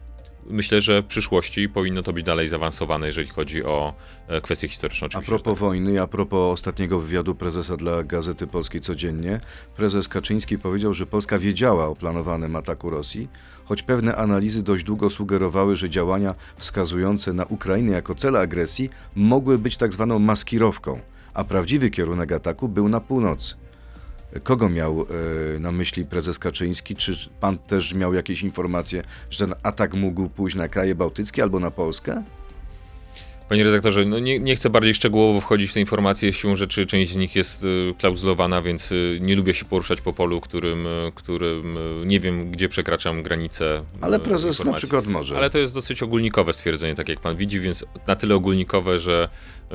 Myślę, 0.49 0.81
że 0.81 1.01
w 1.01 1.05
przyszłości 1.05 1.69
powinno 1.69 2.03
to 2.03 2.13
być 2.13 2.25
dalej 2.25 2.47
zaawansowane, 2.47 3.07
jeżeli 3.07 3.27
chodzi 3.29 3.63
o 3.63 3.93
e, 4.27 4.41
kwestie 4.41 4.67
historyczne 4.67 5.05
A 5.05 5.07
oczywiście. 5.07 5.29
propos 5.29 5.59
wojny, 5.59 6.01
a 6.01 6.07
propos 6.07 6.53
ostatniego 6.53 6.99
wywiadu 6.99 7.35
prezesa 7.35 7.77
dla 7.77 8.03
Gazety 8.03 8.47
Polskiej 8.47 8.81
Codziennie, 8.81 9.39
prezes 9.75 10.07
Kaczyński 10.07 10.57
powiedział, 10.57 10.93
że 10.93 11.05
Polska 11.05 11.39
wiedziała 11.39 11.87
o 11.87 11.95
planowanym 11.95 12.55
ataku 12.55 12.89
Rosji, 12.89 13.29
choć 13.65 13.83
pewne 13.83 14.15
analizy 14.15 14.63
dość 14.63 14.83
długo 14.83 15.09
sugerowały, 15.09 15.75
że 15.75 15.89
działania 15.89 16.35
wskazujące 16.57 17.33
na 17.33 17.45
Ukrainę 17.45 17.91
jako 17.91 18.15
cel 18.15 18.37
agresji 18.37 18.89
mogły 19.15 19.57
być 19.57 19.77
tak 19.77 19.93
zwaną 19.93 20.19
maskirowką, 20.19 20.99
a 21.33 21.43
prawdziwy 21.43 21.89
kierunek 21.89 22.31
ataku 22.31 22.69
był 22.69 22.89
na 22.89 22.99
północy. 22.99 23.62
Kogo 24.43 24.69
miał 24.69 25.01
e, 25.55 25.59
na 25.59 25.71
myśli 25.71 26.05
prezes 26.05 26.39
Kaczyński? 26.39 26.95
Czy 26.95 27.29
pan 27.39 27.57
też 27.57 27.93
miał 27.93 28.13
jakieś 28.13 28.43
informacje, 28.43 29.03
że 29.29 29.45
ten 29.45 29.55
atak 29.63 29.93
mógł 29.93 30.29
pójść 30.29 30.55
na 30.55 30.67
kraje 30.67 30.95
bałtyckie 30.95 31.43
albo 31.43 31.59
na 31.59 31.71
Polskę? 31.71 32.23
Panie 33.49 33.63
redaktorze, 33.63 34.05
no 34.05 34.19
nie, 34.19 34.39
nie 34.39 34.55
chcę 34.55 34.69
bardziej 34.69 34.93
szczegółowo 34.93 35.41
wchodzić 35.41 35.71
w 35.71 35.73
te 35.73 35.79
informacje. 35.79 36.33
Siłą 36.33 36.55
rzeczy 36.55 36.85
część 36.85 37.11
z 37.11 37.15
nich 37.15 37.35
jest 37.35 37.63
y, 37.63 37.93
klauzulowana, 37.99 38.61
więc 38.61 38.91
y, 38.91 39.19
nie 39.21 39.35
lubię 39.35 39.53
się 39.53 39.65
poruszać 39.65 40.01
po 40.01 40.13
polu, 40.13 40.41
którym, 40.41 40.87
y, 40.87 41.11
którym 41.15 41.77
nie 42.05 42.19
wiem, 42.19 42.51
gdzie 42.51 42.69
przekraczam 42.69 43.23
granice. 43.23 43.83
Ale 44.01 44.19
prezes 44.19 44.45
na 44.45 44.49
informacji. 44.49 44.87
przykład 44.87 45.07
może. 45.07 45.37
Ale 45.37 45.49
to 45.49 45.57
jest 45.57 45.73
dosyć 45.73 46.03
ogólnikowe 46.03 46.53
stwierdzenie, 46.53 46.95
tak 46.95 47.09
jak 47.09 47.19
pan 47.19 47.35
widzi, 47.35 47.59
więc 47.59 47.85
na 48.07 48.15
tyle 48.15 48.35
ogólnikowe, 48.35 48.99
że, 48.99 49.29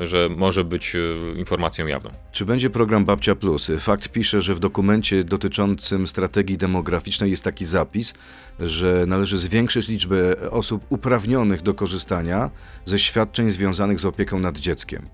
że 0.07 0.29
może 0.37 0.63
być 0.63 0.95
y, 0.95 1.19
informacją 1.37 1.87
jawną. 1.87 2.09
Czy 2.31 2.45
będzie 2.45 2.69
program 2.69 3.05
Babcia 3.05 3.35
Plus? 3.35 3.71
Fakt 3.79 4.09
pisze, 4.09 4.41
że 4.41 4.55
w 4.55 4.59
dokumencie 4.59 5.23
dotyczącym 5.23 6.07
strategii 6.07 6.57
demograficznej 6.57 7.31
jest 7.31 7.43
taki 7.43 7.65
zapis, 7.65 8.13
że 8.59 9.05
należy 9.07 9.37
zwiększyć 9.37 9.87
liczbę 9.87 10.49
osób 10.51 10.85
uprawnionych 10.89 11.61
do 11.61 11.73
korzystania 11.73 12.49
ze 12.85 12.99
świadczeń 12.99 13.49
związanych 13.49 13.99
z 13.99 14.05
opieką 14.05 14.39
nad 14.39 14.57
dzieckiem. 14.57 15.05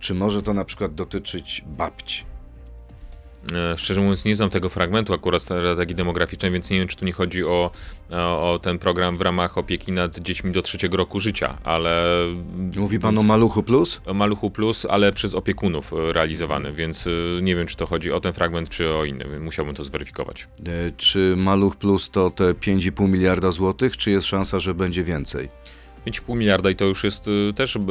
Czy 0.00 0.14
może 0.14 0.42
to 0.42 0.54
na 0.54 0.64
przykład 0.64 0.94
dotyczyć 0.94 1.64
babci? 1.66 2.35
E, 3.54 3.78
Szczerze 3.78 4.00
mówiąc, 4.00 4.24
nie 4.24 4.36
znam 4.36 4.50
tego 4.50 4.68
fragmentu 4.68 5.14
akurat 5.14 5.42
strategii 5.42 5.94
demograficznej, 5.94 6.52
więc 6.52 6.70
nie 6.70 6.78
wiem, 6.78 6.88
czy 6.88 6.96
tu 6.96 7.04
nie 7.04 7.12
chodzi 7.12 7.44
o, 7.44 7.70
o, 8.10 8.52
o 8.52 8.58
ten 8.58 8.78
program 8.78 9.16
w 9.16 9.20
ramach 9.20 9.58
opieki 9.58 9.92
nad 9.92 10.18
dziećmi 10.18 10.52
do 10.52 10.62
trzeciego 10.62 10.96
roku 10.96 11.20
życia, 11.20 11.58
ale. 11.64 12.04
Mówi 12.76 13.00
pan 13.00 13.18
o 13.18 13.22
Maluchu 13.22 13.62
Plus? 13.62 14.00
o 14.06 14.14
Maluchu 14.14 14.50
Plus, 14.50 14.86
ale 14.90 15.12
przez 15.12 15.34
opiekunów 15.34 15.92
e, 15.92 16.12
realizowany, 16.12 16.72
więc 16.72 17.06
e, 17.06 17.10
nie 17.42 17.56
wiem, 17.56 17.66
czy 17.66 17.76
to 17.76 17.86
chodzi 17.86 18.12
o 18.12 18.20
ten 18.20 18.32
fragment, 18.32 18.68
czy 18.68 18.94
o 18.94 19.04
inny. 19.04 19.40
Musiałbym 19.40 19.74
to 19.74 19.84
zweryfikować. 19.84 20.42
E, 20.42 20.46
Czy 20.96 21.34
Maluch 21.36 21.76
Plus 21.76 22.10
to 22.10 22.30
te 22.30 22.44
5,5 22.52 23.08
miliarda 23.08 23.50
złotych, 23.50 23.96
czy 23.96 24.10
jest 24.10 24.26
szansa, 24.26 24.58
że 24.58 24.74
będzie 24.74 25.04
więcej? 25.04 25.48
5,5 26.06 26.36
miliarda 26.36 26.70
i 26.70 26.76
to 26.76 26.84
już 26.84 27.04
jest 27.04 27.28
y, 27.28 27.52
też 27.56 27.76
y, 27.76 27.78
y, 27.78 27.82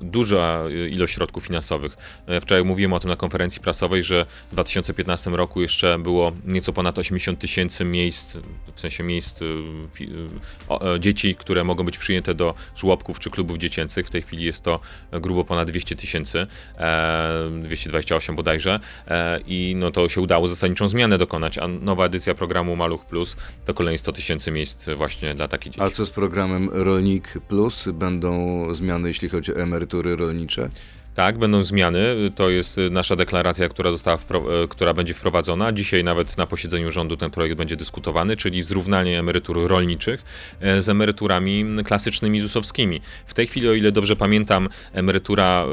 duża 0.00 0.64
ilość 0.90 1.14
środków 1.14 1.44
finansowych. 1.44 1.96
E, 2.26 2.40
Wczoraj 2.40 2.64
mówiłem 2.64 2.92
o 2.92 3.00
tym 3.00 3.10
na 3.10 3.16
konferencji 3.16 3.60
prasowej, 3.60 4.02
że 4.02 4.26
w 4.50 4.52
2015 4.52 5.30
roku 5.30 5.62
jeszcze 5.62 5.98
było 5.98 6.32
nieco 6.46 6.72
ponad 6.72 6.98
80 6.98 7.38
tysięcy 7.38 7.84
miejsc, 7.84 8.36
w 8.74 8.80
sensie 8.80 9.02
miejsc 9.02 9.40
e, 9.42 11.00
dzieci, 11.00 11.34
które 11.34 11.64
mogą 11.64 11.84
być 11.84 11.98
przyjęte 11.98 12.34
do 12.34 12.54
żłobków 12.76 13.18
czy 13.18 13.30
klubów 13.30 13.58
dziecięcych. 13.58 14.06
W 14.06 14.10
tej 14.10 14.22
chwili 14.22 14.44
jest 14.44 14.62
to 14.62 14.80
grubo 15.12 15.44
ponad 15.44 15.70
200 15.70 15.96
tysięcy, 15.96 16.46
e, 16.78 17.50
228 17.62 18.36
bodajże 18.36 18.80
e, 19.08 19.40
i 19.46 19.74
no 19.76 19.90
to 19.90 20.08
się 20.08 20.20
udało 20.20 20.48
zasadniczą 20.48 20.88
zmianę 20.88 21.18
dokonać, 21.18 21.58
a 21.58 21.68
nowa 21.68 22.04
edycja 22.04 22.34
programu 22.34 22.76
Maluch 22.76 23.06
Plus 23.06 23.36
to 23.64 23.74
kolejne 23.74 23.98
100 23.98 24.12
tysięcy 24.12 24.50
miejsc 24.50 24.88
właśnie 24.96 25.34
dla 25.34 25.48
takich 25.48 25.72
dzieci. 25.72 25.82
A 25.82 25.90
co 25.90 26.04
z 26.04 26.10
programem 26.10 26.70
Rolnik 27.12 27.38
Plus? 27.48 27.88
Będą 27.92 28.74
zmiany, 28.74 29.08
jeśli 29.08 29.28
chodzi 29.28 29.54
o 29.54 29.56
emerytury 29.56 30.16
rolnicze? 30.16 30.70
Tak, 31.14 31.38
będą 31.38 31.64
zmiany. 31.64 32.00
To 32.34 32.50
jest 32.50 32.80
nasza 32.90 33.16
deklaracja, 33.16 33.68
która, 33.68 33.90
została 33.92 34.16
e, 34.16 34.68
która 34.68 34.94
będzie 34.94 35.14
wprowadzona. 35.14 35.72
Dzisiaj 35.72 36.04
nawet 36.04 36.38
na 36.38 36.46
posiedzeniu 36.46 36.90
rządu 36.90 37.16
ten 37.16 37.30
projekt 37.30 37.56
będzie 37.56 37.76
dyskutowany, 37.76 38.36
czyli 38.36 38.62
zrównanie 38.62 39.18
emerytur 39.18 39.68
rolniczych 39.68 40.22
e, 40.60 40.82
z 40.82 40.88
emeryturami 40.88 41.64
klasycznymi 41.84 42.40
ZUS-owskimi. 42.40 43.00
W 43.26 43.34
tej 43.34 43.46
chwili, 43.46 43.68
o 43.68 43.72
ile 43.72 43.92
dobrze 43.92 44.16
pamiętam, 44.16 44.68
emerytura 44.92 45.64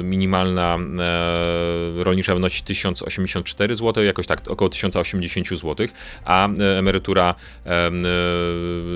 y, 0.00 0.02
minimalna 0.02 0.78
e, 0.98 2.04
rolnicza 2.04 2.34
wynosi 2.34 2.62
1084 2.62 3.76
zł, 3.76 4.04
jakoś 4.04 4.26
tak 4.26 4.50
około 4.50 4.68
1080 4.68 5.48
zł, 5.48 5.86
a 6.24 6.48
e, 6.48 6.78
emerytura 6.78 7.34
e, 7.66 7.70
e, 7.70 7.90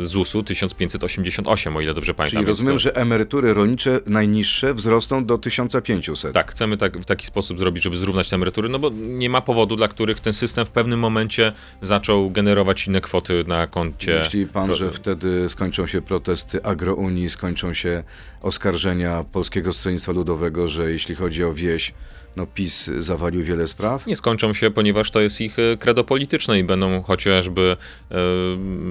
ZUS-u 0.02 0.42
1588, 0.42 1.76
o 1.76 1.80
ile 1.80 1.94
dobrze 1.94 2.14
pamiętam. 2.14 2.38
Czyli 2.38 2.46
rozumiem, 2.48 2.74
to- 2.74 2.78
że 2.78 2.96
emerytury 2.96 3.54
rolnicze 3.54 4.00
najniższe 4.06 4.74
wzrosną 4.74 5.24
do 5.24 5.38
1500. 5.50 6.32
Tak, 6.34 6.50
chcemy 6.50 6.76
tak, 6.76 6.98
w 6.98 7.04
taki 7.04 7.26
sposób 7.26 7.58
zrobić, 7.58 7.84
żeby 7.84 7.96
zrównać 7.96 8.28
te 8.28 8.36
emerytury, 8.36 8.68
no 8.68 8.78
bo 8.78 8.90
nie 8.94 9.30
ma 9.30 9.40
powodu, 9.40 9.76
dla 9.76 9.88
których 9.88 10.20
ten 10.20 10.32
system 10.32 10.66
w 10.66 10.70
pewnym 10.70 10.98
momencie 10.98 11.52
zaczął 11.82 12.30
generować 12.30 12.86
inne 12.86 13.00
kwoty 13.00 13.44
na 13.46 13.66
koncie. 13.66 14.18
Myśli 14.18 14.46
pan, 14.46 14.74
że 14.74 14.90
wtedy 14.90 15.48
skończą 15.48 15.86
się 15.86 16.02
protesty 16.02 16.64
agrounii, 16.64 17.30
skończą 17.30 17.74
się 17.74 18.02
oskarżenia 18.42 19.24
Polskiego 19.32 19.72
Stronnictwa 19.72 20.12
Ludowego, 20.12 20.68
że 20.68 20.92
jeśli 20.92 21.14
chodzi 21.14 21.44
o 21.44 21.52
wieś, 21.52 21.94
no 22.36 22.46
PiS 22.46 22.90
zawalił 22.98 23.44
wiele 23.44 23.66
spraw? 23.66 24.06
Nie 24.06 24.16
skończą 24.16 24.54
się, 24.54 24.70
ponieważ 24.70 25.10
to 25.10 25.20
jest 25.20 25.40
ich 25.40 25.58
e, 25.58 25.76
credo 25.76 26.04
polityczne 26.04 26.58
i 26.58 26.64
będą 26.64 27.02
chociażby 27.02 27.76
e, 28.10 28.16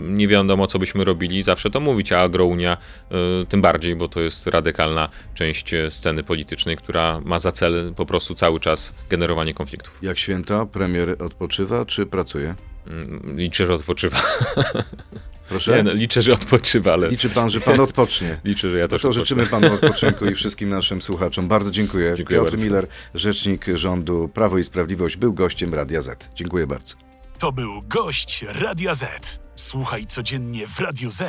nie 0.07 0.27
wiadomo, 0.27 0.67
co 0.67 0.79
byśmy 0.79 1.03
robili, 1.03 1.43
zawsze 1.43 1.69
to 1.69 1.79
mówić, 1.79 2.11
a 2.11 2.21
agrounia 2.21 2.77
e, 3.11 3.45
tym 3.45 3.61
bardziej, 3.61 3.95
bo 3.95 4.07
to 4.07 4.21
jest 4.21 4.47
radykalna 4.47 5.09
część 5.33 5.73
e, 5.73 5.91
sceny 5.91 6.23
politycznej, 6.23 6.77
która 6.77 7.21
ma 7.25 7.39
za 7.39 7.51
cel 7.51 7.93
po 7.95 8.05
prostu 8.05 8.35
cały 8.35 8.59
czas 8.59 8.93
generowanie 9.09 9.53
konfliktów. 9.53 9.99
Jak 10.01 10.17
święta, 10.17 10.65
premier 10.65 11.15
odpoczywa 11.19 11.85
czy 11.85 12.05
pracuje? 12.05 12.55
Mm, 12.87 13.37
Liczę, 13.37 13.65
że 13.65 13.73
odpoczywa. 13.73 14.17
Proszę? 15.49 15.75
Nie, 15.77 15.83
no, 15.83 15.93
liczę, 15.93 16.21
że 16.21 16.33
odpoczywa, 16.33 16.93
ale 16.93 17.09
Liczy 17.09 17.29
pan, 17.29 17.49
że 17.49 17.61
pan 17.61 17.79
odpocznie. 17.79 18.39
liczę, 18.43 18.69
że 18.71 18.77
ja 18.79 18.87
też 18.87 19.01
To 19.01 19.07
odpocznę. 19.09 19.25
życzymy 19.25 19.47
panu 19.47 19.73
odpoczynku 19.73 20.25
i 20.25 20.33
wszystkim 20.35 20.69
naszym 20.69 21.01
słuchaczom. 21.01 21.47
Bardzo 21.47 21.71
dziękuję. 21.71 22.13
Dziękuję 22.17 22.39
Piotr 22.39 22.51
bardzo. 22.51 22.65
Miller, 22.65 22.87
rzecznik 23.13 23.65
rządu 23.73 24.29
Prawo 24.33 24.57
i 24.57 24.63
Sprawiedliwość, 24.63 25.17
był 25.17 25.33
gościem 25.33 25.73
Radia 25.73 26.01
Z. 26.01 26.29
Dziękuję 26.35 26.67
bardzo. 26.67 26.95
To 27.39 27.51
był 27.51 27.81
gość 27.81 28.45
Radia 28.47 28.95
Z. 28.95 29.39
Słuchaj 29.55 30.05
codziennie 30.05 30.67
w 30.67 30.79
Radio 30.79 31.11
Z 31.11 31.23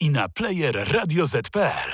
i 0.00 0.10
na 0.10 0.28
player 0.28 0.88
radioz.pl. 0.92 1.92